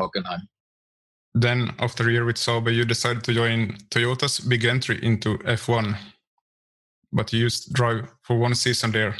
Hockenheim. 0.00 0.48
Then, 1.38 1.74
after 1.80 2.08
a 2.08 2.12
year 2.12 2.24
with 2.24 2.38
Sauber, 2.38 2.70
you 2.70 2.86
decided 2.86 3.22
to 3.24 3.34
join 3.34 3.76
Toyota's 3.90 4.40
big 4.40 4.64
entry 4.64 4.98
into 5.02 5.36
F1, 5.40 5.94
but 7.12 7.30
you 7.30 7.40
used 7.40 7.74
drive 7.74 8.08
for 8.22 8.38
one 8.38 8.54
season 8.54 8.90
there. 8.90 9.14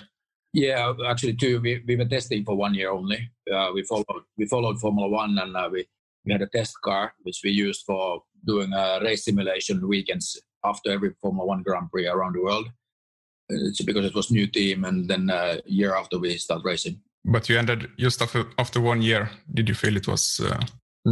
Yeah, 0.55 0.95
actually, 1.07 1.35
two. 1.35 1.61
We, 1.61 1.85
we 1.87 1.95
were 1.95 2.07
testing 2.07 2.43
for 2.43 2.57
one 2.57 2.73
year 2.73 2.91
only. 2.91 3.31
Uh, 3.53 3.71
we 3.75 3.83
followed 3.83 4.25
we 4.39 4.47
followed 4.47 4.81
Formula 4.81 5.11
One, 5.11 5.37
and 5.37 5.55
uh, 5.55 5.69
we 5.71 5.87
we 6.25 6.33
had 6.33 6.41
a 6.41 6.47
test 6.47 6.81
car 6.81 7.13
which 7.23 7.43
we 7.45 7.51
used 7.51 7.83
for 7.85 8.23
doing 8.47 8.73
a 8.73 8.99
race 9.03 9.27
simulation 9.27 9.87
weekends 9.87 10.41
after 10.65 10.91
every 10.91 11.13
Formula 11.21 11.45
One 11.45 11.63
Grand 11.63 11.91
Prix 11.91 12.07
around 12.07 12.35
the 12.35 12.43
world. 12.43 12.71
It's 13.51 13.83
because 13.83 14.07
it 14.07 14.15
was 14.15 14.31
new 14.31 14.47
team, 14.47 14.87
and 14.87 15.07
then 15.07 15.29
a 15.29 15.35
uh, 15.35 15.57
year 15.67 15.95
after 15.95 16.19
we 16.19 16.39
start 16.39 16.63
racing. 16.65 16.99
But 17.27 17.51
you 17.51 17.59
ended 17.59 17.91
just 17.99 18.23
after 18.23 18.47
after 18.57 18.81
one 18.81 19.03
year. 19.03 19.29
Did 19.53 19.69
you 19.69 19.75
feel 19.75 19.99
it 19.99 20.09
was 20.09 20.41
uh, 20.41 20.61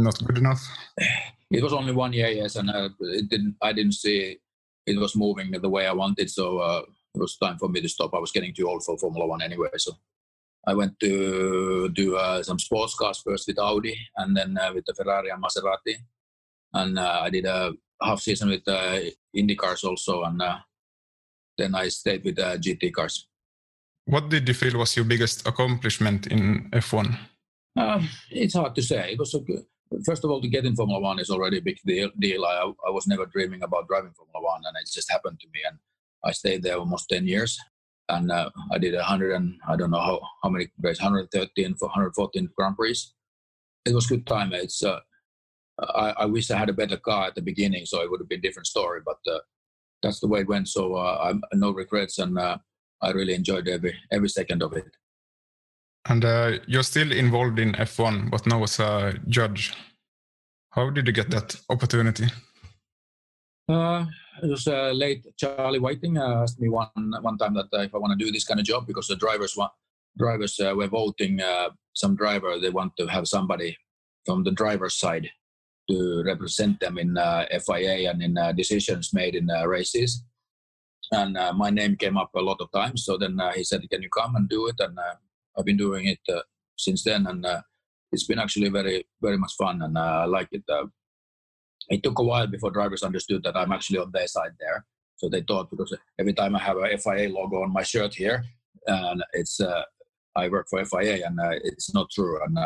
not 0.03 0.23
good 0.25 0.37
enough? 0.37 0.61
It 1.51 1.63
was 1.63 1.73
only 1.73 1.93
one 1.93 2.13
year, 2.13 2.29
yes, 2.29 2.55
and 2.55 2.69
uh, 2.69 2.89
it 2.99 3.29
didn't. 3.29 3.55
I 3.61 3.71
didn't 3.73 3.93
see 3.93 4.37
it 4.85 4.99
was 4.99 5.15
moving 5.15 5.51
the 5.51 5.69
way 5.69 5.87
I 5.87 5.93
wanted, 5.93 6.29
so 6.29 6.59
uh, 6.59 6.81
it 7.13 7.19
was 7.19 7.37
time 7.37 7.57
for 7.57 7.69
me 7.69 7.81
to 7.81 7.89
stop. 7.89 8.13
I 8.13 8.19
was 8.19 8.31
getting 8.31 8.53
too 8.53 8.67
old 8.67 8.83
for 8.83 8.97
Formula 8.97 9.25
One 9.27 9.41
anyway, 9.41 9.69
so 9.77 9.93
I 10.67 10.73
went 10.73 10.99
to 10.99 11.89
do 11.89 12.15
uh, 12.15 12.43
some 12.43 12.59
sports 12.59 12.95
cars 12.95 13.21
first 13.25 13.47
with 13.47 13.59
Audi, 13.59 13.97
and 14.17 14.35
then 14.35 14.57
uh, 14.57 14.71
with 14.73 14.85
the 14.85 14.93
Ferrari 14.93 15.29
and 15.29 15.41
Maserati, 15.43 15.95
and 16.73 16.99
uh, 16.99 17.21
I 17.23 17.29
did 17.29 17.45
a 17.45 17.71
half 18.01 18.19
season 18.19 18.49
with 18.49 18.67
uh, 18.67 18.99
Indy 19.33 19.55
cars 19.55 19.83
also, 19.83 20.23
and 20.23 20.41
then 21.57 21.75
I 21.75 21.89
stayed 21.89 22.23
with 22.23 22.35
the 22.35 22.59
GT 22.59 22.91
cars. 22.93 23.27
What 24.05 24.29
did 24.29 24.47
you 24.47 24.53
feel 24.53 24.77
was 24.77 24.95
your 24.95 25.05
biggest 25.05 25.47
accomplishment 25.47 26.27
in 26.27 26.69
F1? 26.71 27.17
Uh, 27.75 28.01
it's 28.29 28.53
hard 28.53 28.75
to 28.75 28.81
say. 28.81 29.13
It 29.13 29.19
was 29.19 29.33
a 29.33 29.39
good, 29.39 29.65
first 30.05 30.23
of 30.23 30.31
all, 30.31 30.41
to 30.41 30.47
get 30.47 30.65
in 30.65 30.75
Formula 30.75 30.99
One 30.99 31.19
is 31.19 31.29
already 31.29 31.57
a 31.57 31.61
big 31.61 31.77
deal. 31.85 32.09
deal. 32.19 32.45
I, 32.45 32.71
I 32.87 32.91
was 32.91 33.07
never 33.07 33.25
dreaming 33.25 33.63
about 33.63 33.87
driving 33.87 34.13
Formula 34.13 34.43
One, 34.43 34.61
and 34.65 34.75
it 34.81 34.89
just 34.91 35.11
happened 35.11 35.39
to 35.39 35.47
me. 35.53 35.61
And 35.67 35.77
I 36.23 36.31
stayed 36.31 36.63
there 36.63 36.77
almost 36.77 37.09
10 37.09 37.27
years. 37.27 37.57
And 38.09 38.31
uh, 38.31 38.49
I 38.71 38.77
did 38.77 38.93
100 38.93 39.31
and 39.31 39.55
I 39.67 39.75
don't 39.75 39.89
know 39.89 39.99
how, 39.99 40.21
how 40.43 40.49
many 40.49 40.67
races, 40.79 41.01
113, 41.01 41.75
114 41.79 42.49
Grand 42.55 42.75
Prix. 42.75 42.99
It 43.85 43.95
was 43.95 44.05
good 44.05 44.27
time. 44.27 44.53
It's 44.53 44.83
uh, 44.83 44.99
I, 45.79 46.13
I, 46.19 46.25
wish 46.25 46.49
I 46.51 46.57
had 46.57 46.69
a 46.69 46.73
better 46.73 46.97
car 46.97 47.27
at 47.27 47.35
the 47.35 47.41
beginning, 47.41 47.85
so 47.85 48.01
it 48.01 48.09
would 48.09 48.19
have 48.21 48.29
been 48.29 48.39
a 48.39 48.41
different 48.41 48.67
story. 48.67 49.01
But 49.03 49.17
uh, 49.31 49.39
that's 50.01 50.19
the 50.19 50.27
way 50.27 50.41
it 50.41 50.47
went. 50.47 50.67
So 50.67 50.95
uh, 50.95 51.33
no 51.53 51.71
regrets, 51.71 52.19
and 52.19 52.37
uh, 52.37 52.57
I 53.01 53.11
really 53.11 53.33
enjoyed 53.33 53.67
every 53.67 53.95
every 54.11 54.29
second 54.29 54.63
of 54.63 54.73
it. 54.73 54.85
And 56.07 56.23
uh, 56.23 56.59
you're 56.67 56.83
still 56.83 57.11
involved 57.11 57.59
in 57.59 57.73
F1, 57.73 58.29
but 58.29 58.45
now 58.45 58.63
as 58.63 58.79
a 58.79 59.19
judge. 59.27 59.73
How 60.71 60.89
did 60.89 61.07
you 61.07 61.13
get 61.13 61.31
that 61.31 61.55
opportunity? 61.69 62.27
Uh, 63.67 64.05
it 64.43 64.49
was 64.49 64.67
uh, 64.67 64.91
late. 64.91 65.25
Charlie 65.37 65.79
Whiting 65.79 66.17
uh, 66.17 66.43
asked 66.43 66.59
me 66.59 66.69
one 66.69 66.89
one 67.21 67.37
time 67.37 67.55
that 67.55 67.67
uh, 67.73 67.81
if 67.81 67.95
I 67.95 67.97
want 67.97 68.17
to 68.17 68.25
do 68.25 68.31
this 68.31 68.45
kind 68.45 68.59
of 68.59 68.65
job 68.65 68.85
because 68.85 69.07
the 69.07 69.15
drivers 69.15 69.55
want 69.57 69.71
drivers 70.17 70.59
uh, 70.59 70.73
were 70.75 70.87
voting 70.87 71.41
uh, 71.41 71.69
some 71.93 72.15
driver 72.15 72.59
they 72.59 72.69
want 72.69 72.95
to 72.97 73.07
have 73.07 73.27
somebody 73.27 73.75
from 74.25 74.43
the 74.43 74.51
driver's 74.51 74.95
side 74.95 75.29
to 75.89 76.23
represent 76.25 76.79
them 76.79 76.97
in 76.97 77.15
FIA 77.65 78.09
and 78.09 78.21
in 78.21 78.37
decisions 78.55 79.13
made 79.13 79.35
in 79.35 79.47
races. 79.67 80.23
And 81.11 81.37
my 81.55 81.69
name 81.69 81.95
came 81.95 82.17
up 82.17 82.31
a 82.35 82.41
lot 82.41 82.59
of 82.59 82.71
times. 82.71 83.05
So 83.05 83.17
then 83.17 83.39
he 83.53 83.63
said, 83.63 83.87
"Can 83.89 84.01
you 84.01 84.09
come 84.09 84.35
and 84.35 84.49
do 84.49 84.67
it?" 84.67 84.75
And 84.79 84.97
I've 85.57 85.65
been 85.65 85.77
doing 85.77 86.07
it 86.07 86.19
uh, 86.29 86.41
since 86.77 87.03
then, 87.03 87.27
and 87.27 87.45
uh, 87.45 87.61
it's 88.11 88.25
been 88.25 88.39
actually 88.39 88.69
very 88.69 89.05
very 89.21 89.37
much 89.37 89.53
fun, 89.57 89.81
and 89.81 89.97
uh, 89.97 90.23
I 90.23 90.25
like 90.25 90.49
it. 90.51 90.63
it 91.89 92.03
took 92.03 92.19
a 92.19 92.23
while 92.23 92.47
before 92.47 92.71
drivers 92.71 93.03
understood 93.03 93.43
that 93.43 93.55
I'm 93.55 93.71
actually 93.71 93.99
on 93.99 94.11
their 94.11 94.27
side 94.27 94.53
there. 94.59 94.85
So 95.17 95.29
they 95.29 95.41
thought 95.41 95.69
because 95.69 95.95
every 96.19 96.33
time 96.33 96.55
I 96.55 96.59
have 96.59 96.77
a 96.77 96.97
FIA 96.97 97.29
logo 97.29 97.63
on 97.63 97.71
my 97.71 97.83
shirt 97.83 98.13
here, 98.13 98.43
and 98.87 99.23
it's 99.33 99.59
I 100.35 100.49
work 100.49 100.67
for 100.69 100.83
FIA, 100.83 101.25
and 101.25 101.39
it's 101.63 101.93
not 101.93 102.09
true. 102.11 102.43
And 102.43 102.57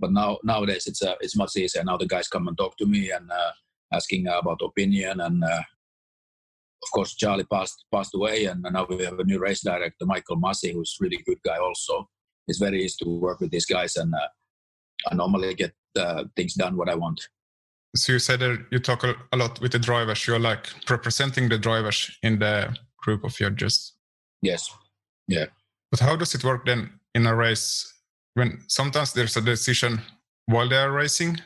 but 0.00 0.12
now 0.12 0.38
nowadays 0.42 0.86
it's 0.86 1.02
uh, 1.02 1.14
it's 1.20 1.36
much 1.36 1.56
easier. 1.56 1.84
Now 1.84 1.96
the 1.96 2.06
guys 2.06 2.28
come 2.28 2.48
and 2.48 2.56
talk 2.56 2.76
to 2.78 2.86
me 2.86 3.10
and 3.10 3.30
uh, 3.30 3.52
asking 3.92 4.26
about 4.26 4.60
opinion, 4.62 5.20
and 5.20 5.42
uh, 5.44 5.62
of 6.84 6.90
course, 6.92 7.14
Charlie 7.14 7.44
passed 7.44 7.84
passed 7.92 8.14
away, 8.14 8.44
and 8.44 8.62
now 8.62 8.86
we 8.88 9.04
have 9.04 9.18
a 9.18 9.24
new 9.24 9.40
race 9.40 9.62
director, 9.62 10.06
Michael 10.06 10.40
Masi, 10.40 10.72
who's 10.72 10.96
really 11.00 11.22
good 11.26 11.38
guy. 11.44 11.56
Also, 11.56 12.08
it's 12.46 12.58
very 12.58 12.84
easy 12.84 13.04
to 13.04 13.10
work 13.10 13.40
with 13.40 13.50
these 13.50 13.66
guys, 13.66 13.96
and 13.96 14.14
uh, 14.14 14.28
I 15.10 15.14
normally 15.14 15.54
get 15.54 15.72
uh, 15.98 16.24
things 16.36 16.54
done 16.54 16.76
what 16.76 16.88
I 16.88 16.94
want. 16.94 17.20
So 17.96 18.12
you 18.12 18.18
said 18.18 18.40
that 18.40 18.66
you 18.70 18.80
talk 18.80 19.04
a 19.04 19.36
lot 19.36 19.60
with 19.60 19.72
the 19.72 19.78
drivers. 19.78 20.26
You're 20.26 20.40
like 20.40 20.66
representing 20.90 21.48
the 21.48 21.58
drivers 21.58 22.10
in 22.22 22.38
the 22.38 22.76
group 22.98 23.24
of 23.24 23.34
judges. 23.36 23.92
Yes. 24.42 24.68
Yeah. 25.28 25.46
But 25.90 26.00
how 26.00 26.16
does 26.16 26.34
it 26.34 26.44
work 26.44 26.66
then 26.66 26.98
in 27.14 27.26
a 27.26 27.34
race 27.34 27.92
when 28.34 28.62
sometimes 28.66 29.12
there's 29.12 29.36
a 29.36 29.40
decision 29.40 30.00
while 30.46 30.68
they 30.68 30.76
are 30.76 30.92
racing, 30.92 31.38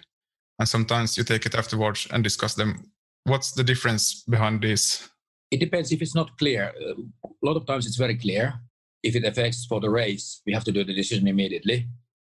and 0.59 0.69
sometimes 0.69 1.17
you 1.17 1.25
take 1.25 1.47
it 1.47 1.55
afterwards 1.55 2.09
and 2.11 2.25
discuss 2.25 2.55
them? 2.55 2.91
What's 3.25 3.53
the 3.53 3.65
difference 3.65 4.25
behind 4.25 4.63
this? 4.63 5.09
It 5.51 5.61
depends 5.61 5.93
if 5.93 6.03
it's 6.03 6.15
not 6.15 6.37
clear. 6.39 6.73
A 7.25 7.29
lot 7.47 7.57
of 7.57 7.67
times 7.67 7.87
it's 7.87 7.97
very 7.97 8.17
clear. 8.17 8.61
If 9.03 9.15
it 9.17 9.25
affects 9.25 9.65
for 9.65 9.81
the 9.81 9.91
race, 9.91 10.43
we 10.47 10.53
have 10.53 10.65
to 10.65 10.73
do 10.73 10.85
the 10.85 10.95
decision 10.95 11.29
immediately. 11.29 11.89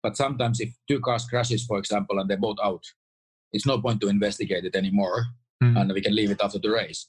But 0.02 0.17
sometimes 0.17 0.61
if 0.61 0.73
two 0.88 1.00
cars 1.00 1.26
crashes, 1.26 1.64
for 1.64 1.79
example, 1.79 2.19
and 2.19 2.29
they're 2.29 2.37
both 2.37 2.59
out, 2.62 2.85
it's 3.52 3.67
no 3.67 3.81
point 3.81 4.00
to 4.00 4.09
investigate 4.09 4.64
it 4.64 4.76
anymore, 4.76 5.26
mm. 5.62 5.79
and 5.79 5.93
we 5.93 6.00
can 6.00 6.14
leave 6.14 6.31
it 6.31 6.40
after 6.43 6.59
the 6.59 6.71
race. 6.71 7.09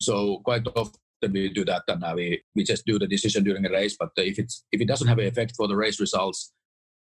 So 0.00 0.40
quite 0.44 0.66
often 0.74 1.32
we 1.32 1.48
do 1.48 1.64
that, 1.64 1.82
and 1.88 2.04
we 2.14 2.42
we 2.54 2.62
just 2.64 2.86
do 2.86 2.98
the 2.98 3.06
decision 3.06 3.44
during 3.44 3.62
the 3.62 3.70
race. 3.70 3.96
But 3.98 4.10
if 4.16 4.38
it's 4.38 4.64
if 4.70 4.80
it 4.80 4.88
doesn't 4.88 5.08
have 5.08 5.18
an 5.18 5.26
effect 5.26 5.54
for 5.56 5.66
the 5.66 5.76
race 5.76 6.00
results, 6.00 6.52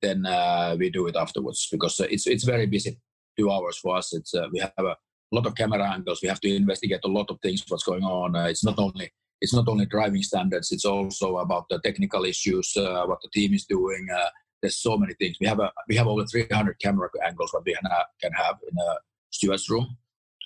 then 0.01 0.25
uh, 0.27 0.77
we 0.79 0.91
do 0.91 1.07
it 1.09 1.17
afterwards 1.17 1.69
because 1.71 1.99
it's 2.01 2.27
it's 2.27 2.45
very 2.45 2.67
busy 2.67 3.01
two 3.37 3.51
hours 3.51 3.79
for 3.79 3.97
us. 3.97 4.15
It's 4.15 4.35
uh, 4.35 4.47
we 4.53 4.61
have 4.61 4.73
a 4.79 4.97
lot 5.33 5.47
of 5.47 5.55
camera 5.55 5.93
angles. 5.93 6.21
We 6.23 6.29
have 6.29 6.41
to 6.41 6.55
investigate 6.55 7.01
a 7.05 7.09
lot 7.09 7.31
of 7.31 7.41
things. 7.41 7.65
What's 7.69 7.85
going 7.85 8.05
on? 8.05 8.37
Uh, 8.37 8.45
it's 8.45 8.65
not 8.65 8.79
only 8.79 9.11
it's 9.41 9.55
not 9.55 9.69
only 9.69 9.87
driving 9.87 10.23
standards. 10.23 10.73
It's 10.73 10.85
also 10.85 11.39
about 11.39 11.67
the 11.69 11.79
technical 11.81 12.25
issues, 12.25 12.75
uh, 12.77 13.05
what 13.07 13.19
the 13.23 13.29
team 13.35 13.53
is 13.53 13.67
doing. 13.67 14.07
Uh, 14.15 14.29
there's 14.63 14.79
so 14.79 14.97
many 14.97 15.15
things. 15.15 15.37
We 15.41 15.47
have 15.47 15.61
a 15.61 15.71
we 15.89 15.97
have 15.97 16.07
over 16.07 16.25
300 16.25 16.81
camera 16.81 17.09
angles 17.27 17.53
what 17.53 17.65
we 17.65 17.75
can 17.75 17.91
have, 17.91 18.07
can 18.23 18.33
have 18.33 18.57
in 18.71 18.77
a 18.79 18.97
stewards 19.31 19.69
room. 19.69 19.97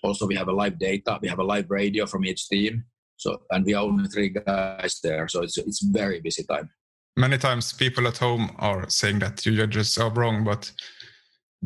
Also, 0.03 0.27
we 0.27 0.35
have 0.35 0.49
a 0.49 0.53
live 0.53 0.79
data. 0.79 1.19
We 1.21 1.29
have 1.29 1.39
a 1.39 1.45
live 1.45 1.71
radio 1.71 2.07
from 2.07 2.25
each 2.25 2.49
team. 2.49 2.85
So, 3.17 3.43
and 3.51 3.67
we 3.67 3.75
are 3.75 3.85
only 3.85 4.09
three 4.09 4.31
guys 4.31 4.99
there. 5.03 5.29
So 5.29 5.43
it's 5.43 5.59
it's 5.59 5.83
very 5.83 6.21
busy 6.21 6.43
time. 6.45 6.71
Many 7.17 7.39
times, 7.39 7.73
people 7.73 8.09
at 8.09 8.19
home 8.19 8.51
are 8.59 8.89
saying 8.89 9.19
that 9.19 9.45
you 9.45 9.57
judges 9.57 9.99
are 9.99 10.11
wrong, 10.11 10.45
but 10.45 10.73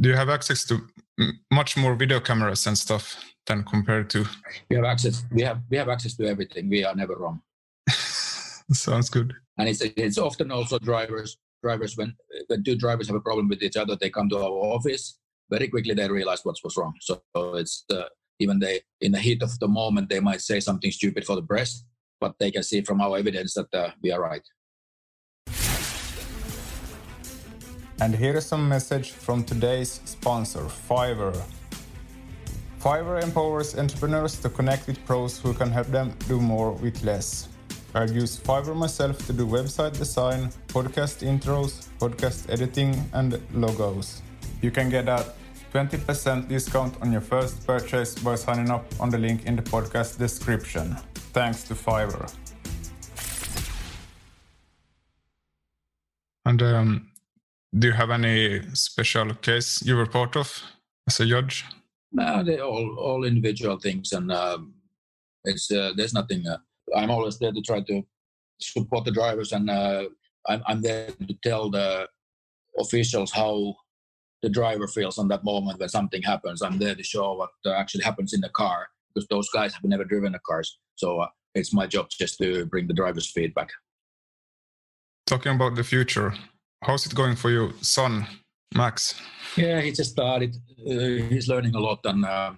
do 0.00 0.08
you 0.08 0.16
have 0.16 0.28
access 0.28 0.64
to 0.64 0.80
much 1.50 1.76
more 1.76 1.94
video 1.94 2.20
cameras 2.20 2.66
and 2.66 2.76
stuff 2.76 3.16
than 3.46 3.64
compared 3.64 4.10
to. 4.10 4.24
We 4.70 4.76
have 4.76 4.84
access. 4.84 5.24
We 5.30 5.42
have 5.42 5.60
we 5.70 5.76
have 5.76 5.88
access 5.88 6.16
to 6.16 6.26
everything. 6.26 6.68
We 6.68 6.84
are 6.84 6.94
never 6.94 7.16
wrong. 7.16 7.42
Sounds 7.88 9.10
good. 9.10 9.34
And 9.58 9.68
it's 9.68 9.80
it's 9.80 10.18
often 10.18 10.50
also 10.50 10.78
drivers 10.78 11.36
drivers 11.62 11.96
when 11.96 12.14
when 12.48 12.62
two 12.62 12.76
drivers 12.76 13.06
have 13.08 13.16
a 13.16 13.20
problem 13.28 13.48
with 13.48 13.62
each 13.62 13.76
other, 13.76 13.96
they 13.96 14.10
come 14.10 14.28
to 14.30 14.38
our 14.38 14.58
office. 14.76 15.18
Very 15.50 15.68
quickly 15.68 15.94
they 15.94 16.08
realize 16.08 16.44
what 16.44 16.56
was 16.64 16.76
wrong. 16.76 16.94
So 17.00 17.22
it's 17.34 17.84
uh, 17.90 18.08
even 18.38 18.58
they 18.58 18.80
in 19.00 19.12
the 19.12 19.18
heat 19.26 19.42
of 19.42 19.58
the 19.58 19.68
moment 19.68 20.08
they 20.08 20.20
might 20.20 20.40
say 20.40 20.60
something 20.60 20.90
stupid 20.90 21.24
for 21.24 21.36
the 21.36 21.42
press, 21.42 21.84
but 22.20 22.34
they 22.38 22.50
can 22.50 22.62
see 22.62 22.80
from 22.82 23.00
our 23.00 23.16
evidence 23.18 23.54
that 23.54 23.72
uh, 23.74 23.90
we 24.02 24.10
are 24.12 24.20
right. 24.20 24.46
And 28.00 28.14
here 28.14 28.36
is 28.36 28.46
some 28.46 28.68
message 28.68 29.12
from 29.12 29.44
today's 29.44 30.00
sponsor, 30.04 30.62
Fiverr. 30.62 31.40
Fiverr 32.80 33.22
empowers 33.22 33.78
entrepreneurs 33.78 34.36
to 34.40 34.48
connect 34.48 34.88
with 34.88 35.04
pros 35.06 35.38
who 35.38 35.54
can 35.54 35.70
help 35.70 35.86
them 35.86 36.12
do 36.28 36.40
more 36.40 36.72
with 36.72 37.02
less. 37.04 37.48
I 37.94 38.04
use 38.04 38.36
Fiverr 38.36 38.74
myself 38.74 39.24
to 39.26 39.32
do 39.32 39.46
website 39.46 39.96
design, 39.96 40.50
podcast 40.68 41.22
intros, 41.22 41.88
podcast 42.00 42.50
editing, 42.50 42.92
and 43.12 43.40
logos. 43.54 44.22
You 44.60 44.72
can 44.72 44.90
get 44.90 45.08
a 45.08 45.24
20% 45.72 46.48
discount 46.48 47.00
on 47.00 47.12
your 47.12 47.20
first 47.20 47.64
purchase 47.64 48.16
by 48.16 48.34
signing 48.34 48.70
up 48.70 48.84
on 48.98 49.10
the 49.10 49.18
link 49.18 49.46
in 49.46 49.54
the 49.54 49.62
podcast 49.62 50.18
description. 50.18 50.96
Thanks 51.32 51.62
to 51.64 51.74
Fiverr. 51.74 52.32
And 56.44 56.62
um, 56.62 57.10
do 57.76 57.88
you 57.88 57.92
have 57.92 58.10
any 58.10 58.62
special 58.74 59.34
case 59.34 59.82
you 59.84 59.96
were 59.96 60.06
part 60.06 60.36
of 60.36 60.62
as 61.08 61.20
a 61.20 61.26
judge? 61.26 61.64
No, 62.12 62.44
they 62.44 62.60
all 62.60 62.96
all 62.96 63.24
individual 63.24 63.78
things, 63.78 64.12
and 64.12 64.30
um, 64.30 64.74
it's 65.44 65.70
uh, 65.70 65.92
there's 65.96 66.14
nothing. 66.14 66.46
Uh, 66.46 66.58
I'm 66.96 67.10
always 67.10 67.38
there 67.38 67.52
to 67.52 67.60
try 67.60 67.80
to 67.80 68.02
support 68.60 69.04
the 69.04 69.10
drivers, 69.10 69.52
and 69.52 69.68
uh, 69.68 70.04
I'm, 70.46 70.62
I'm 70.66 70.82
there 70.82 71.10
to 71.10 71.34
tell 71.42 71.70
the 71.70 72.08
officials 72.78 73.32
how 73.32 73.74
the 74.42 74.48
driver 74.48 74.86
feels 74.86 75.18
on 75.18 75.28
that 75.28 75.42
moment 75.42 75.80
when 75.80 75.88
something 75.88 76.22
happens. 76.22 76.62
I'm 76.62 76.78
there 76.78 76.94
to 76.94 77.02
show 77.02 77.32
what 77.34 77.50
uh, 77.66 77.72
actually 77.72 78.04
happens 78.04 78.32
in 78.32 78.40
the 78.40 78.50
car 78.50 78.86
because 79.08 79.26
those 79.28 79.48
guys 79.50 79.74
have 79.74 79.84
never 79.84 80.04
driven 80.04 80.32
the 80.32 80.40
cars. 80.46 80.78
So 80.96 81.20
uh, 81.20 81.28
it's 81.54 81.72
my 81.72 81.86
job 81.86 82.08
just 82.10 82.38
to 82.38 82.66
bring 82.66 82.86
the 82.86 82.94
driver's 82.94 83.30
feedback. 83.30 83.70
Talking 85.26 85.54
about 85.54 85.74
the 85.74 85.84
future, 85.84 86.34
how's 86.86 87.06
it 87.06 87.14
going 87.14 87.36
for 87.36 87.50
you, 87.50 87.72
son, 87.80 88.26
Max? 88.74 89.14
Yeah, 89.56 89.80
he 89.80 89.92
just 89.92 90.12
started. 90.12 90.56
Uh, 90.78 91.26
he's 91.28 91.48
learning 91.48 91.74
a 91.74 91.80
lot, 91.80 92.00
and 92.04 92.24
uh, 92.24 92.52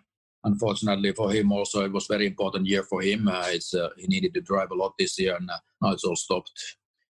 unfortunately 0.45 1.13
for 1.13 1.33
him, 1.33 1.53
also 1.53 1.85
it 1.85 1.93
was 1.93 2.07
very 2.07 2.27
important 2.27 2.67
year 2.67 2.83
for 2.83 3.03
him. 3.03 3.29
Uh, 3.29 3.47
it's 3.49 3.75
uh, 3.75 3.91
he 3.97 4.07
needed 4.07 4.35
to 4.35 4.41
drive 4.41 4.71
a 4.71 4.75
lot 4.75 4.95
this 4.99 5.19
year, 5.19 5.37
and 5.37 5.49
uh, 5.51 5.59
now 5.81 5.93
it's 5.93 6.05
all 6.05 6.17
stopped. 6.17 6.51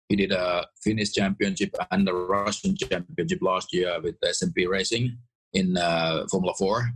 He 0.10 0.16
did 0.16 0.32
a 0.32 0.68
Finnish 0.84 1.14
championship 1.14 1.76
and 1.92 2.08
a 2.08 2.14
Russian 2.14 2.76
championship 2.78 3.40
last 3.42 3.74
year 3.74 4.00
with 4.02 4.20
SMP 4.22 4.68
Racing 4.68 5.18
in 5.54 5.78
uh, 5.78 6.26
Formula 6.30 6.54
Four, 6.58 6.92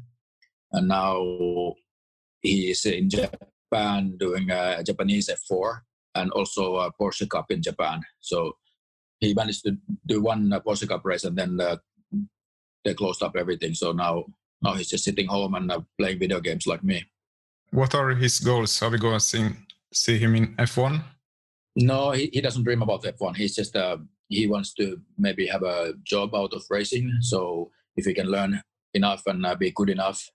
and 0.71 0.87
now 0.87 1.75
he 2.41 2.71
is 2.71 2.85
in 2.85 3.09
Japan 3.09 4.15
doing 4.17 4.49
a 4.51 4.83
Japanese 4.83 5.29
F4 5.29 5.81
and 6.15 6.31
also 6.31 6.77
a 6.77 6.91
Porsche 6.91 7.29
Cup 7.29 7.51
in 7.51 7.61
Japan. 7.61 8.01
So 8.19 8.57
he 9.19 9.33
managed 9.33 9.63
to 9.65 9.77
do 10.05 10.21
one 10.21 10.49
Porsche 10.65 10.87
Cup 10.87 11.01
race, 11.03 11.23
and 11.23 11.37
then 11.37 11.59
they 12.85 12.93
closed 12.93 13.23
up 13.23 13.35
everything. 13.35 13.73
So 13.73 13.91
now 13.91 14.25
now 14.61 14.73
he's 14.73 14.89
just 14.89 15.03
sitting 15.03 15.27
home 15.27 15.55
and 15.55 15.71
uh, 15.71 15.81
playing 15.97 16.19
video 16.19 16.39
games 16.39 16.67
like 16.67 16.83
me. 16.83 17.05
What 17.71 17.95
are 17.95 18.09
his 18.09 18.39
goals? 18.39 18.81
Are 18.81 18.89
we 18.89 18.97
going 18.97 19.13
to 19.13 19.19
see, 19.19 19.47
see 19.93 20.17
him 20.17 20.35
in 20.35 20.55
F1? 20.55 21.01
No, 21.75 22.11
he, 22.11 22.29
he 22.33 22.41
doesn't 22.41 22.63
dream 22.63 22.81
about 22.81 23.03
F1. 23.03 23.37
He's 23.37 23.55
just 23.55 23.75
uh, 23.75 23.97
he 24.27 24.47
wants 24.47 24.73
to 24.75 24.99
maybe 25.17 25.47
have 25.47 25.63
a 25.63 25.93
job 26.03 26.35
out 26.35 26.53
of 26.53 26.63
racing. 26.69 27.11
So 27.21 27.71
if 27.95 28.05
he 28.05 28.13
can 28.13 28.27
learn 28.27 28.61
enough 28.93 29.23
and 29.27 29.45
uh, 29.45 29.55
be 29.55 29.71
good 29.71 29.89
enough 29.89 30.29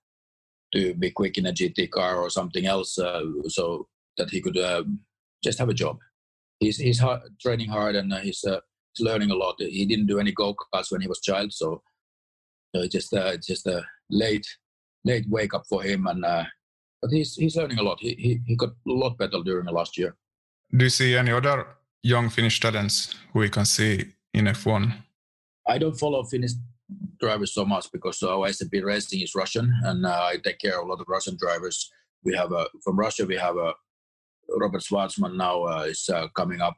to 0.73 0.93
be 0.95 1.11
quick 1.11 1.37
in 1.37 1.45
a 1.45 1.53
GT 1.53 1.91
car 1.91 2.17
or 2.17 2.29
something 2.29 2.65
else, 2.65 2.97
uh, 2.97 3.21
so 3.47 3.87
that 4.17 4.29
he 4.29 4.41
could 4.41 4.57
uh, 4.57 4.83
just 5.43 5.59
have 5.59 5.69
a 5.69 5.73
job. 5.73 5.99
He's 6.59 6.77
he's 6.77 6.99
hard, 6.99 7.21
training 7.41 7.69
hard 7.69 7.95
and 7.95 8.13
uh, 8.13 8.19
he's 8.19 8.43
uh, 8.43 8.61
he's 8.61 8.61
learning 8.99 9.31
a 9.31 9.35
lot. 9.35 9.55
He 9.59 9.85
didn't 9.85 10.07
do 10.07 10.19
any 10.19 10.31
go 10.31 10.55
karts 10.55 10.91
when 10.91 11.01
he 11.01 11.07
was 11.07 11.21
child, 11.21 11.53
so 11.53 11.81
so 12.75 12.87
just 12.87 13.13
uh, 13.13 13.37
just 13.37 13.67
a 13.67 13.83
late 14.09 14.47
late 15.03 15.25
wake 15.29 15.53
up 15.53 15.63
for 15.67 15.81
him, 15.83 16.07
and 16.07 16.25
uh, 16.25 16.43
but 17.01 17.11
he's 17.11 17.35
he's 17.35 17.55
learning 17.55 17.79
a 17.79 17.83
lot. 17.83 17.99
He, 17.99 18.15
he 18.15 18.41
he 18.45 18.55
got 18.55 18.69
a 18.69 18.91
lot 18.91 19.17
better 19.17 19.41
during 19.43 19.65
the 19.65 19.71
last 19.71 19.97
year. 19.97 20.15
Do 20.75 20.85
you 20.85 20.89
see 20.89 21.15
any 21.15 21.31
other 21.31 21.67
young 22.03 22.29
Finnish 22.29 22.59
talents 22.59 23.15
who 23.31 23.39
we 23.39 23.49
can 23.49 23.65
see 23.65 24.13
in 24.33 24.45
F1? 24.45 24.93
I 25.67 25.77
don't 25.77 25.97
follow 25.97 26.23
Finnish 26.23 26.51
drivers 27.19 27.53
so 27.53 27.65
much 27.65 27.91
because 27.91 28.21
our 28.23 28.49
SMP 28.49 28.83
Racing 28.83 29.21
is 29.21 29.35
Russian, 29.35 29.73
and 29.83 30.05
uh, 30.05 30.29
I 30.31 30.37
take 30.43 30.59
care 30.59 30.79
of 30.79 30.85
a 30.85 30.89
lot 30.89 31.01
of 31.01 31.07
Russian 31.07 31.37
drivers. 31.39 31.91
We 32.23 32.35
have 32.35 32.51
a 32.51 32.67
from 32.83 32.97
Russia. 32.97 33.25
We 33.25 33.37
have 33.37 33.57
a 33.57 33.73
Robert 34.49 34.81
Shwartzman 34.81 35.35
now 35.35 35.63
uh, 35.63 35.85
is 35.87 36.09
uh, 36.09 36.27
coming 36.35 36.61
up. 36.61 36.75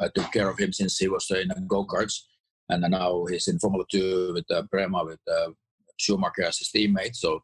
I 0.00 0.08
took 0.08 0.32
care 0.32 0.48
of 0.48 0.58
him 0.58 0.72
since 0.72 0.98
he 0.98 1.08
was 1.08 1.30
in 1.30 1.66
go 1.66 1.86
karts 1.86 2.22
and 2.68 2.82
now 2.90 3.24
he's 3.26 3.48
in 3.48 3.58
Formula 3.58 3.84
Two 3.90 4.32
with 4.34 4.50
uh, 4.50 4.62
Prema 4.70 5.04
with 5.04 5.20
uh, 5.30 5.50
Schumacher 5.96 6.44
as 6.44 6.58
his 6.58 6.70
teammate. 6.74 7.16
So 7.16 7.42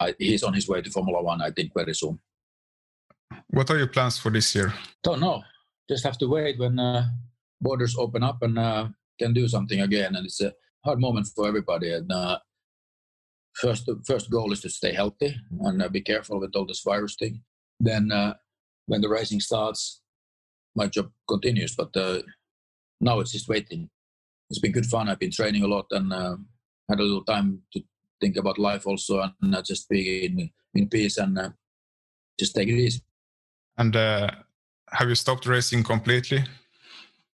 I, 0.00 0.14
he's 0.18 0.42
on 0.42 0.54
his 0.54 0.68
way 0.68 0.80
to 0.80 0.90
Formula 0.90 1.22
One, 1.22 1.42
I 1.42 1.50
think, 1.50 1.72
very 1.74 1.94
soon. 1.94 2.18
What 3.48 3.70
are 3.70 3.78
your 3.78 3.88
plans 3.88 4.18
for 4.18 4.30
this 4.30 4.54
year? 4.54 4.72
Don't 5.02 5.20
know. 5.20 5.42
Just 5.88 6.04
have 6.04 6.18
to 6.18 6.28
wait 6.28 6.58
when 6.58 6.78
uh, 6.78 7.06
borders 7.60 7.96
open 7.98 8.22
up 8.22 8.42
and 8.42 8.58
uh, 8.58 8.88
can 9.18 9.32
do 9.32 9.48
something 9.48 9.80
again. 9.80 10.14
And 10.14 10.26
it's 10.26 10.40
a 10.40 10.52
hard 10.84 11.00
moment 11.00 11.26
for 11.34 11.48
everybody. 11.48 11.92
And 11.92 12.10
uh, 12.12 12.38
first, 13.54 13.90
first 14.06 14.30
goal 14.30 14.52
is 14.52 14.60
to 14.60 14.70
stay 14.70 14.92
healthy 14.92 15.36
and 15.60 15.82
uh, 15.82 15.88
be 15.88 16.00
careful 16.00 16.40
with 16.40 16.54
all 16.54 16.66
this 16.66 16.82
virus 16.82 17.16
thing. 17.16 17.42
Then, 17.80 18.12
uh, 18.12 18.34
when 18.86 19.02
the 19.02 19.08
racing 19.08 19.40
starts, 19.40 20.00
my 20.78 20.86
job 20.86 21.10
continues. 21.28 21.74
But 21.74 21.96
uh, 21.96 22.22
now 23.00 23.20
it's 23.20 23.32
just 23.32 23.48
waiting 23.48 23.90
it's 24.50 24.58
been 24.58 24.72
good 24.72 24.86
fun. 24.86 25.08
I've 25.08 25.18
been 25.18 25.30
training 25.30 25.62
a 25.62 25.66
lot 25.66 25.86
and 25.90 26.12
uh, 26.12 26.36
had 26.88 27.00
a 27.00 27.02
little 27.02 27.24
time 27.24 27.62
to 27.72 27.82
think 28.20 28.36
about 28.36 28.58
life 28.58 28.86
also 28.86 29.30
and 29.42 29.54
uh, 29.54 29.62
just 29.62 29.88
be 29.88 30.24
in, 30.24 30.50
in 30.74 30.88
peace 30.88 31.18
and 31.18 31.38
uh, 31.38 31.50
just 32.38 32.54
take 32.54 32.68
it 32.68 32.78
easy. 32.78 33.02
And 33.76 33.94
uh, 33.94 34.30
have 34.90 35.08
you 35.08 35.14
stopped 35.14 35.46
racing 35.46 35.84
completely? 35.84 36.44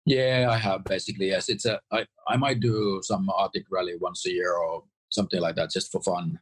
Yeah, 0.06 0.47
I 0.49 0.58
have 0.58 0.86
basically. 0.86 1.28
Yes, 1.28 1.49
it's 1.49 1.65
a. 1.65 1.80
I 1.91 2.06
I 2.28 2.38
might 2.38 2.62
do 2.62 3.02
some 3.04 3.30
Arctic 3.30 3.65
rally 3.69 3.95
once 3.99 4.25
a 4.25 4.32
year 4.32 4.54
or 4.54 4.84
something 5.10 5.39
like 5.41 5.56
that, 5.56 5.71
just 5.71 5.91
for 5.91 6.02
fun, 6.02 6.39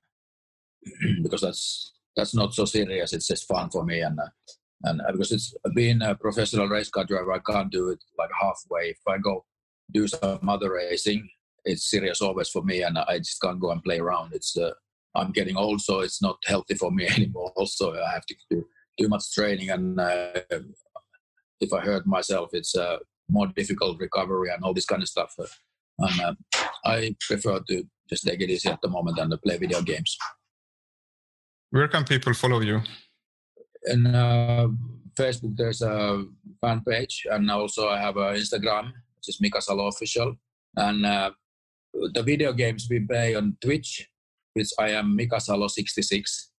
because 1.24 1.42
that's 1.42 1.92
that's 2.16 2.36
not 2.36 2.54
so 2.54 2.66
serious. 2.66 3.14
It's 3.14 3.28
just 3.28 3.48
fun 3.48 3.70
for 3.70 3.84
me, 3.84 4.02
and 4.02 4.20
uh, 4.20 4.28
and 4.84 5.02
uh, 5.02 5.12
because 5.12 5.32
it's 5.32 5.54
being 5.76 6.02
a 6.02 6.16
professional 6.16 6.68
race 6.68 6.90
car 6.90 7.06
driver, 7.06 7.34
I 7.34 7.40
can't 7.40 7.72
do 7.72 7.90
it 7.90 8.00
like 8.18 8.30
halfway. 8.40 8.90
If 8.90 9.00
I 9.08 9.18
go 9.18 9.46
do 9.92 10.08
some 10.08 10.50
other 10.50 10.74
racing. 10.74 11.30
It's 11.66 11.90
serious 11.90 12.22
always 12.22 12.50
for 12.50 12.64
me, 12.64 12.84
and 12.84 12.98
I 12.98 13.18
just 13.18 13.42
can't 13.42 13.60
go 13.60 13.72
and 13.72 13.84
play 13.84 14.00
around. 14.00 14.34
It's 14.34 14.56
uh, 14.58 14.72
I'm 15.16 15.32
getting 15.32 15.58
old, 15.58 15.82
so 15.82 16.00
it's 16.00 16.22
not 16.22 16.38
healthy 16.46 16.76
for 16.76 16.92
me 16.92 17.08
anymore. 17.16 17.52
Also, 17.56 17.94
I 17.94 18.12
have 18.12 18.26
to 18.26 18.36
do 18.50 18.66
too 19.00 19.10
much 19.10 19.32
training, 19.34 19.70
and 19.70 20.00
uh, 20.00 20.40
if 21.60 21.74
I 21.74 21.82
hurt 21.82 22.08
myself, 22.08 22.50
it's 22.54 22.76
uh, 22.76 22.98
more 23.30 23.48
difficult 23.48 24.00
recovery 24.00 24.50
and 24.50 24.64
all 24.64 24.74
this 24.74 24.86
kind 24.86 25.02
of 25.02 25.10
stuff. 25.10 25.34
And 26.00 26.22
uh, 26.22 26.34
I 26.86 27.16
prefer 27.20 27.60
to 27.68 27.84
just 28.10 28.26
take 28.26 28.42
it 28.42 28.50
easy 28.50 28.70
at 28.70 28.80
the 28.82 28.88
moment 28.88 29.18
and 29.18 29.32
to 29.32 29.38
play 29.38 29.58
video 29.58 29.82
games. 29.82 30.18
Where 31.72 31.88
can 31.90 32.06
people 32.06 32.34
follow 32.34 32.62
you? 32.62 32.82
In 33.90 34.08
uh, 34.08 34.68
Facebook, 35.16 35.56
there's 35.56 35.82
a 35.82 36.26
fan 36.62 36.82
page, 36.88 37.26
and 37.30 37.50
also 37.50 37.90
I 37.90 38.00
have 38.00 38.18
an 38.18 38.36
Instagram 38.36 38.92
which 39.28 39.36
is 39.36 39.42
Mika 39.42 39.62
Salo 39.62 39.88
official. 39.88 40.36
And 40.76 41.06
uh, 41.06 41.32
the 42.14 42.24
video 42.24 42.54
games 42.54 42.88
we 42.90 43.00
play 43.00 43.36
on 43.36 43.58
Twitch, 43.62 44.08
which 44.54 44.70
I 44.80 44.92
am 44.92 45.16
Mika 45.16 45.40
Salo 45.40 45.68
66. 45.68 46.52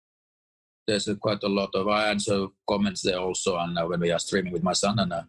There's 0.86 1.08
uh, 1.08 1.14
quite 1.14 1.42
a 1.42 1.48
lot 1.48 1.70
of 1.74 1.88
I 1.88 2.08
answer 2.10 2.46
comments 2.68 3.02
there 3.02 3.18
also, 3.18 3.56
and 3.58 3.78
uh, 3.78 3.86
when 3.86 4.00
we 4.00 4.10
are 4.10 4.18
streaming 4.18 4.52
with 4.52 4.62
my 4.62 4.72
son, 4.72 4.98
and 4.98 5.12
uh, 5.12 5.22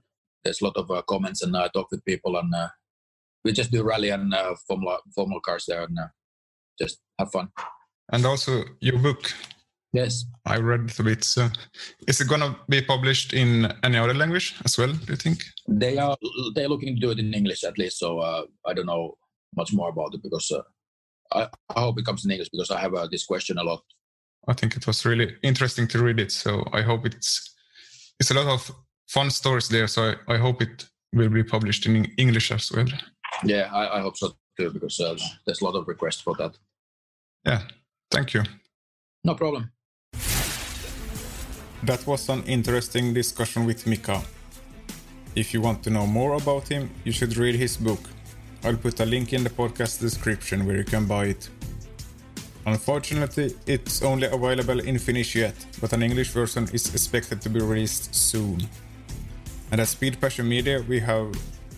there's 0.43 0.61
a 0.61 0.65
lot 0.65 0.77
of 0.77 0.89
uh, 0.89 1.01
comments, 1.07 1.43
and 1.43 1.55
I 1.55 1.67
talk 1.67 1.91
with 1.91 2.03
people, 2.05 2.37
and 2.37 2.53
we 3.43 3.51
just 3.51 3.71
do 3.71 3.83
rally 3.83 4.09
and 4.09 4.33
formula 4.67 4.99
formula 5.13 5.41
cars 5.41 5.65
there, 5.67 5.83
and 5.83 5.99
just 6.79 6.99
have 7.19 7.31
fun. 7.31 7.49
And 8.11 8.25
also 8.25 8.63
your 8.79 8.99
book, 8.99 9.33
Yes. 9.91 10.25
I 10.45 10.57
read 10.57 10.91
a 10.99 11.03
bit. 11.03 11.23
So, 11.23 11.49
is 12.07 12.21
it 12.21 12.27
going 12.27 12.41
to 12.41 12.55
be 12.69 12.81
published 12.81 13.33
in 13.33 13.73
any 13.83 13.97
other 13.97 14.13
language 14.13 14.55
as 14.63 14.77
well? 14.77 14.93
Do 14.93 15.13
you 15.13 15.15
think? 15.15 15.43
They 15.67 15.97
are. 15.97 16.15
They're 16.53 16.69
looking 16.69 16.95
to 16.95 17.01
do 17.01 17.11
it 17.11 17.19
in 17.19 17.33
English 17.33 17.63
at 17.63 17.77
least. 17.77 17.97
So 17.97 18.19
uh, 18.19 18.43
I 18.65 18.73
don't 18.73 18.85
know 18.85 19.17
much 19.55 19.73
more 19.73 19.89
about 19.89 20.13
it 20.13 20.21
because 20.21 20.51
uh, 20.51 20.61
I, 21.31 21.47
I 21.75 21.79
hope 21.81 21.99
it 21.99 22.05
comes 22.05 22.23
in 22.23 22.31
English 22.31 22.49
because 22.49 22.71
I 22.71 22.79
have 22.79 22.93
uh, 22.93 23.07
this 23.11 23.25
question 23.25 23.57
a 23.57 23.63
lot. 23.63 23.81
I 24.47 24.53
think 24.53 24.75
it 24.75 24.85
was 24.85 25.05
really 25.05 25.35
interesting 25.43 25.87
to 25.89 26.03
read 26.03 26.19
it. 26.19 26.31
So 26.31 26.63
I 26.71 26.81
hope 26.81 27.05
it's 27.05 27.55
it's 28.19 28.31
a 28.31 28.35
lot 28.35 28.47
of 28.47 28.71
fun 29.07 29.31
stories 29.31 29.69
there. 29.69 29.87
So 29.87 30.13
I, 30.27 30.35
I 30.35 30.37
hope 30.37 30.61
it 30.61 30.87
will 31.13 31.29
be 31.29 31.43
published 31.43 31.87
in 31.87 32.05
English 32.17 32.51
as 32.51 32.71
well. 32.71 32.87
Yeah, 33.43 33.69
I, 33.73 33.97
I 33.97 34.01
hope 34.01 34.17
so 34.17 34.33
too 34.57 34.69
because 34.71 34.99
uh, 34.99 35.17
there's 35.45 35.61
a 35.61 35.65
lot 35.65 35.75
of 35.75 35.87
requests 35.87 36.21
for 36.21 36.35
that. 36.35 36.57
Yeah, 37.45 37.61
thank 38.11 38.33
you. 38.35 38.43
No 39.23 39.35
problem. 39.35 39.71
That 41.83 42.05
was 42.05 42.27
an 42.27 42.43
interesting 42.43 43.13
discussion 43.13 43.65
with 43.65 43.87
Mika. 43.87 44.21
If 45.35 45.53
you 45.53 45.61
want 45.61 45.81
to 45.83 45.89
know 45.89 46.05
more 46.05 46.33
about 46.33 46.67
him, 46.67 46.89
you 47.05 47.13
should 47.13 47.37
read 47.37 47.55
his 47.55 47.77
book. 47.77 48.01
I'll 48.65 48.75
put 48.75 48.99
a 48.99 49.05
link 49.05 49.31
in 49.31 49.43
the 49.45 49.49
podcast 49.49 50.01
description 50.01 50.65
where 50.65 50.75
you 50.75 50.83
can 50.83 51.05
buy 51.05 51.27
it. 51.27 51.49
Unfortunately, 52.65 53.55
it's 53.65 54.01
only 54.01 54.27
available 54.27 54.79
in 54.81 54.99
Finnish 54.99 55.35
yet, 55.35 55.55
but 55.79 55.93
an 55.93 56.03
English 56.03 56.31
version 56.31 56.67
is 56.73 56.93
expected 56.93 57.41
to 57.41 57.49
be 57.49 57.61
released 57.61 58.13
soon. 58.13 58.67
And 59.71 59.79
at 59.79 59.87
Speed 59.87 60.19
Passion 60.19 60.49
Media, 60.49 60.83
we 60.87 60.99
have 60.99 61.31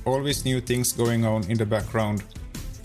always 0.06 0.44
new 0.44 0.60
things 0.62 0.92
going 0.92 1.26
on 1.26 1.44
in 1.44 1.58
the 1.58 1.66
background, 1.66 2.24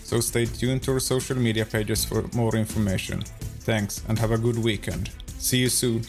so 0.03 0.19
stay 0.19 0.45
tuned 0.45 0.83
to 0.83 0.91
our 0.93 0.99
social 0.99 1.35
media 1.35 1.65
pages 1.65 2.05
for 2.05 2.25
more 2.35 2.55
information. 2.55 3.23
Thanks 3.61 4.03
and 4.07 4.19
have 4.19 4.31
a 4.31 4.37
good 4.37 4.59
weekend. 4.59 5.09
See 5.39 5.57
you 5.57 5.69
soon. 5.69 6.03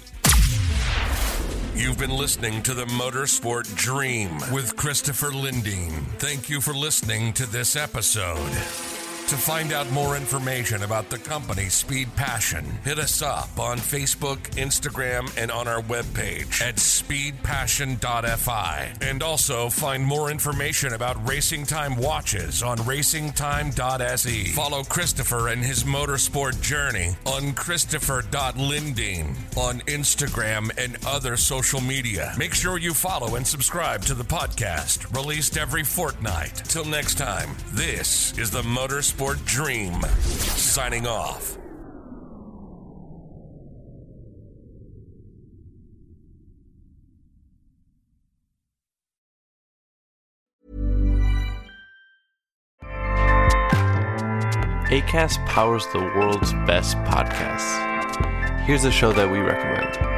You've 1.79 1.97
been 1.97 2.11
listening 2.11 2.61
to 2.65 2.75
the 2.75 2.87
Motorsport 2.87 3.73
Dream 3.77 4.37
with 4.53 4.75
Christopher 4.75 5.29
Lindeen. 5.29 5.93
Thank 6.19 6.51
you 6.51 6.61
for 6.61 6.75
listening 6.75 7.33
to 7.35 7.47
this 7.47 7.77
episode. 7.77 8.88
To 9.29 9.37
find 9.37 9.73
out 9.75 9.91
more 9.91 10.17
information 10.17 10.85
about 10.85 11.11
the 11.11 11.19
company 11.19 11.69
Speed 11.69 12.17
Passion, 12.17 12.65
hit 12.83 12.99
us 12.99 13.21
up 13.21 13.61
on 13.61 13.77
Facebook, 13.77 14.39
Instagram, 14.57 15.31
and 15.37 15.51
on 15.51 15.69
our 15.69 15.83
webpage 15.83 16.63
at 16.63 16.77
speedpassion.fi. 16.77 18.95
And 19.03 19.23
also 19.23 19.69
find 19.69 20.03
more 20.03 20.31
information 20.31 20.95
about 20.95 21.29
Racing 21.29 21.67
Time 21.67 21.97
watches 21.97 22.63
on 22.63 22.79
racingtime.se. 22.79 24.45
Follow 24.47 24.83
Christopher 24.85 25.49
and 25.49 25.63
his 25.63 25.85
motorsport 25.85 26.63
journey 26.63 27.15
on 27.27 27.53
christopher.lindeen 27.53 29.37
on 29.59 29.81
Instagram 29.81 30.71
and 30.83 30.97
other 31.05 31.37
social 31.37 31.83
media. 31.83 32.33
Make 32.39 32.55
sure 32.55 32.79
you 32.79 32.95
follow 32.95 33.35
and 33.35 33.47
subscribe 33.47 34.01
to 34.07 34.15
the 34.15 34.25
podcast, 34.25 35.15
released 35.15 35.59
every 35.59 35.85
fortnight. 35.85 36.55
Till 36.65 36.87
next 36.87 37.19
time, 37.19 37.55
this 37.75 38.33
is 38.39 38.51
the 38.51 38.63
Motorsport 38.63 39.18
Dream. 39.19 40.01
Signing 40.21 41.05
off. 41.05 41.59
ACAST 54.87 55.45
powers 55.47 55.85
the 55.93 55.99
world's 55.99 56.53
best 56.65 56.97
podcasts. 56.99 58.65
Here's 58.67 58.85
a 58.85 58.93
show 58.93 59.13
that 59.13 59.29
we 59.29 59.39
recommend. 59.39 60.18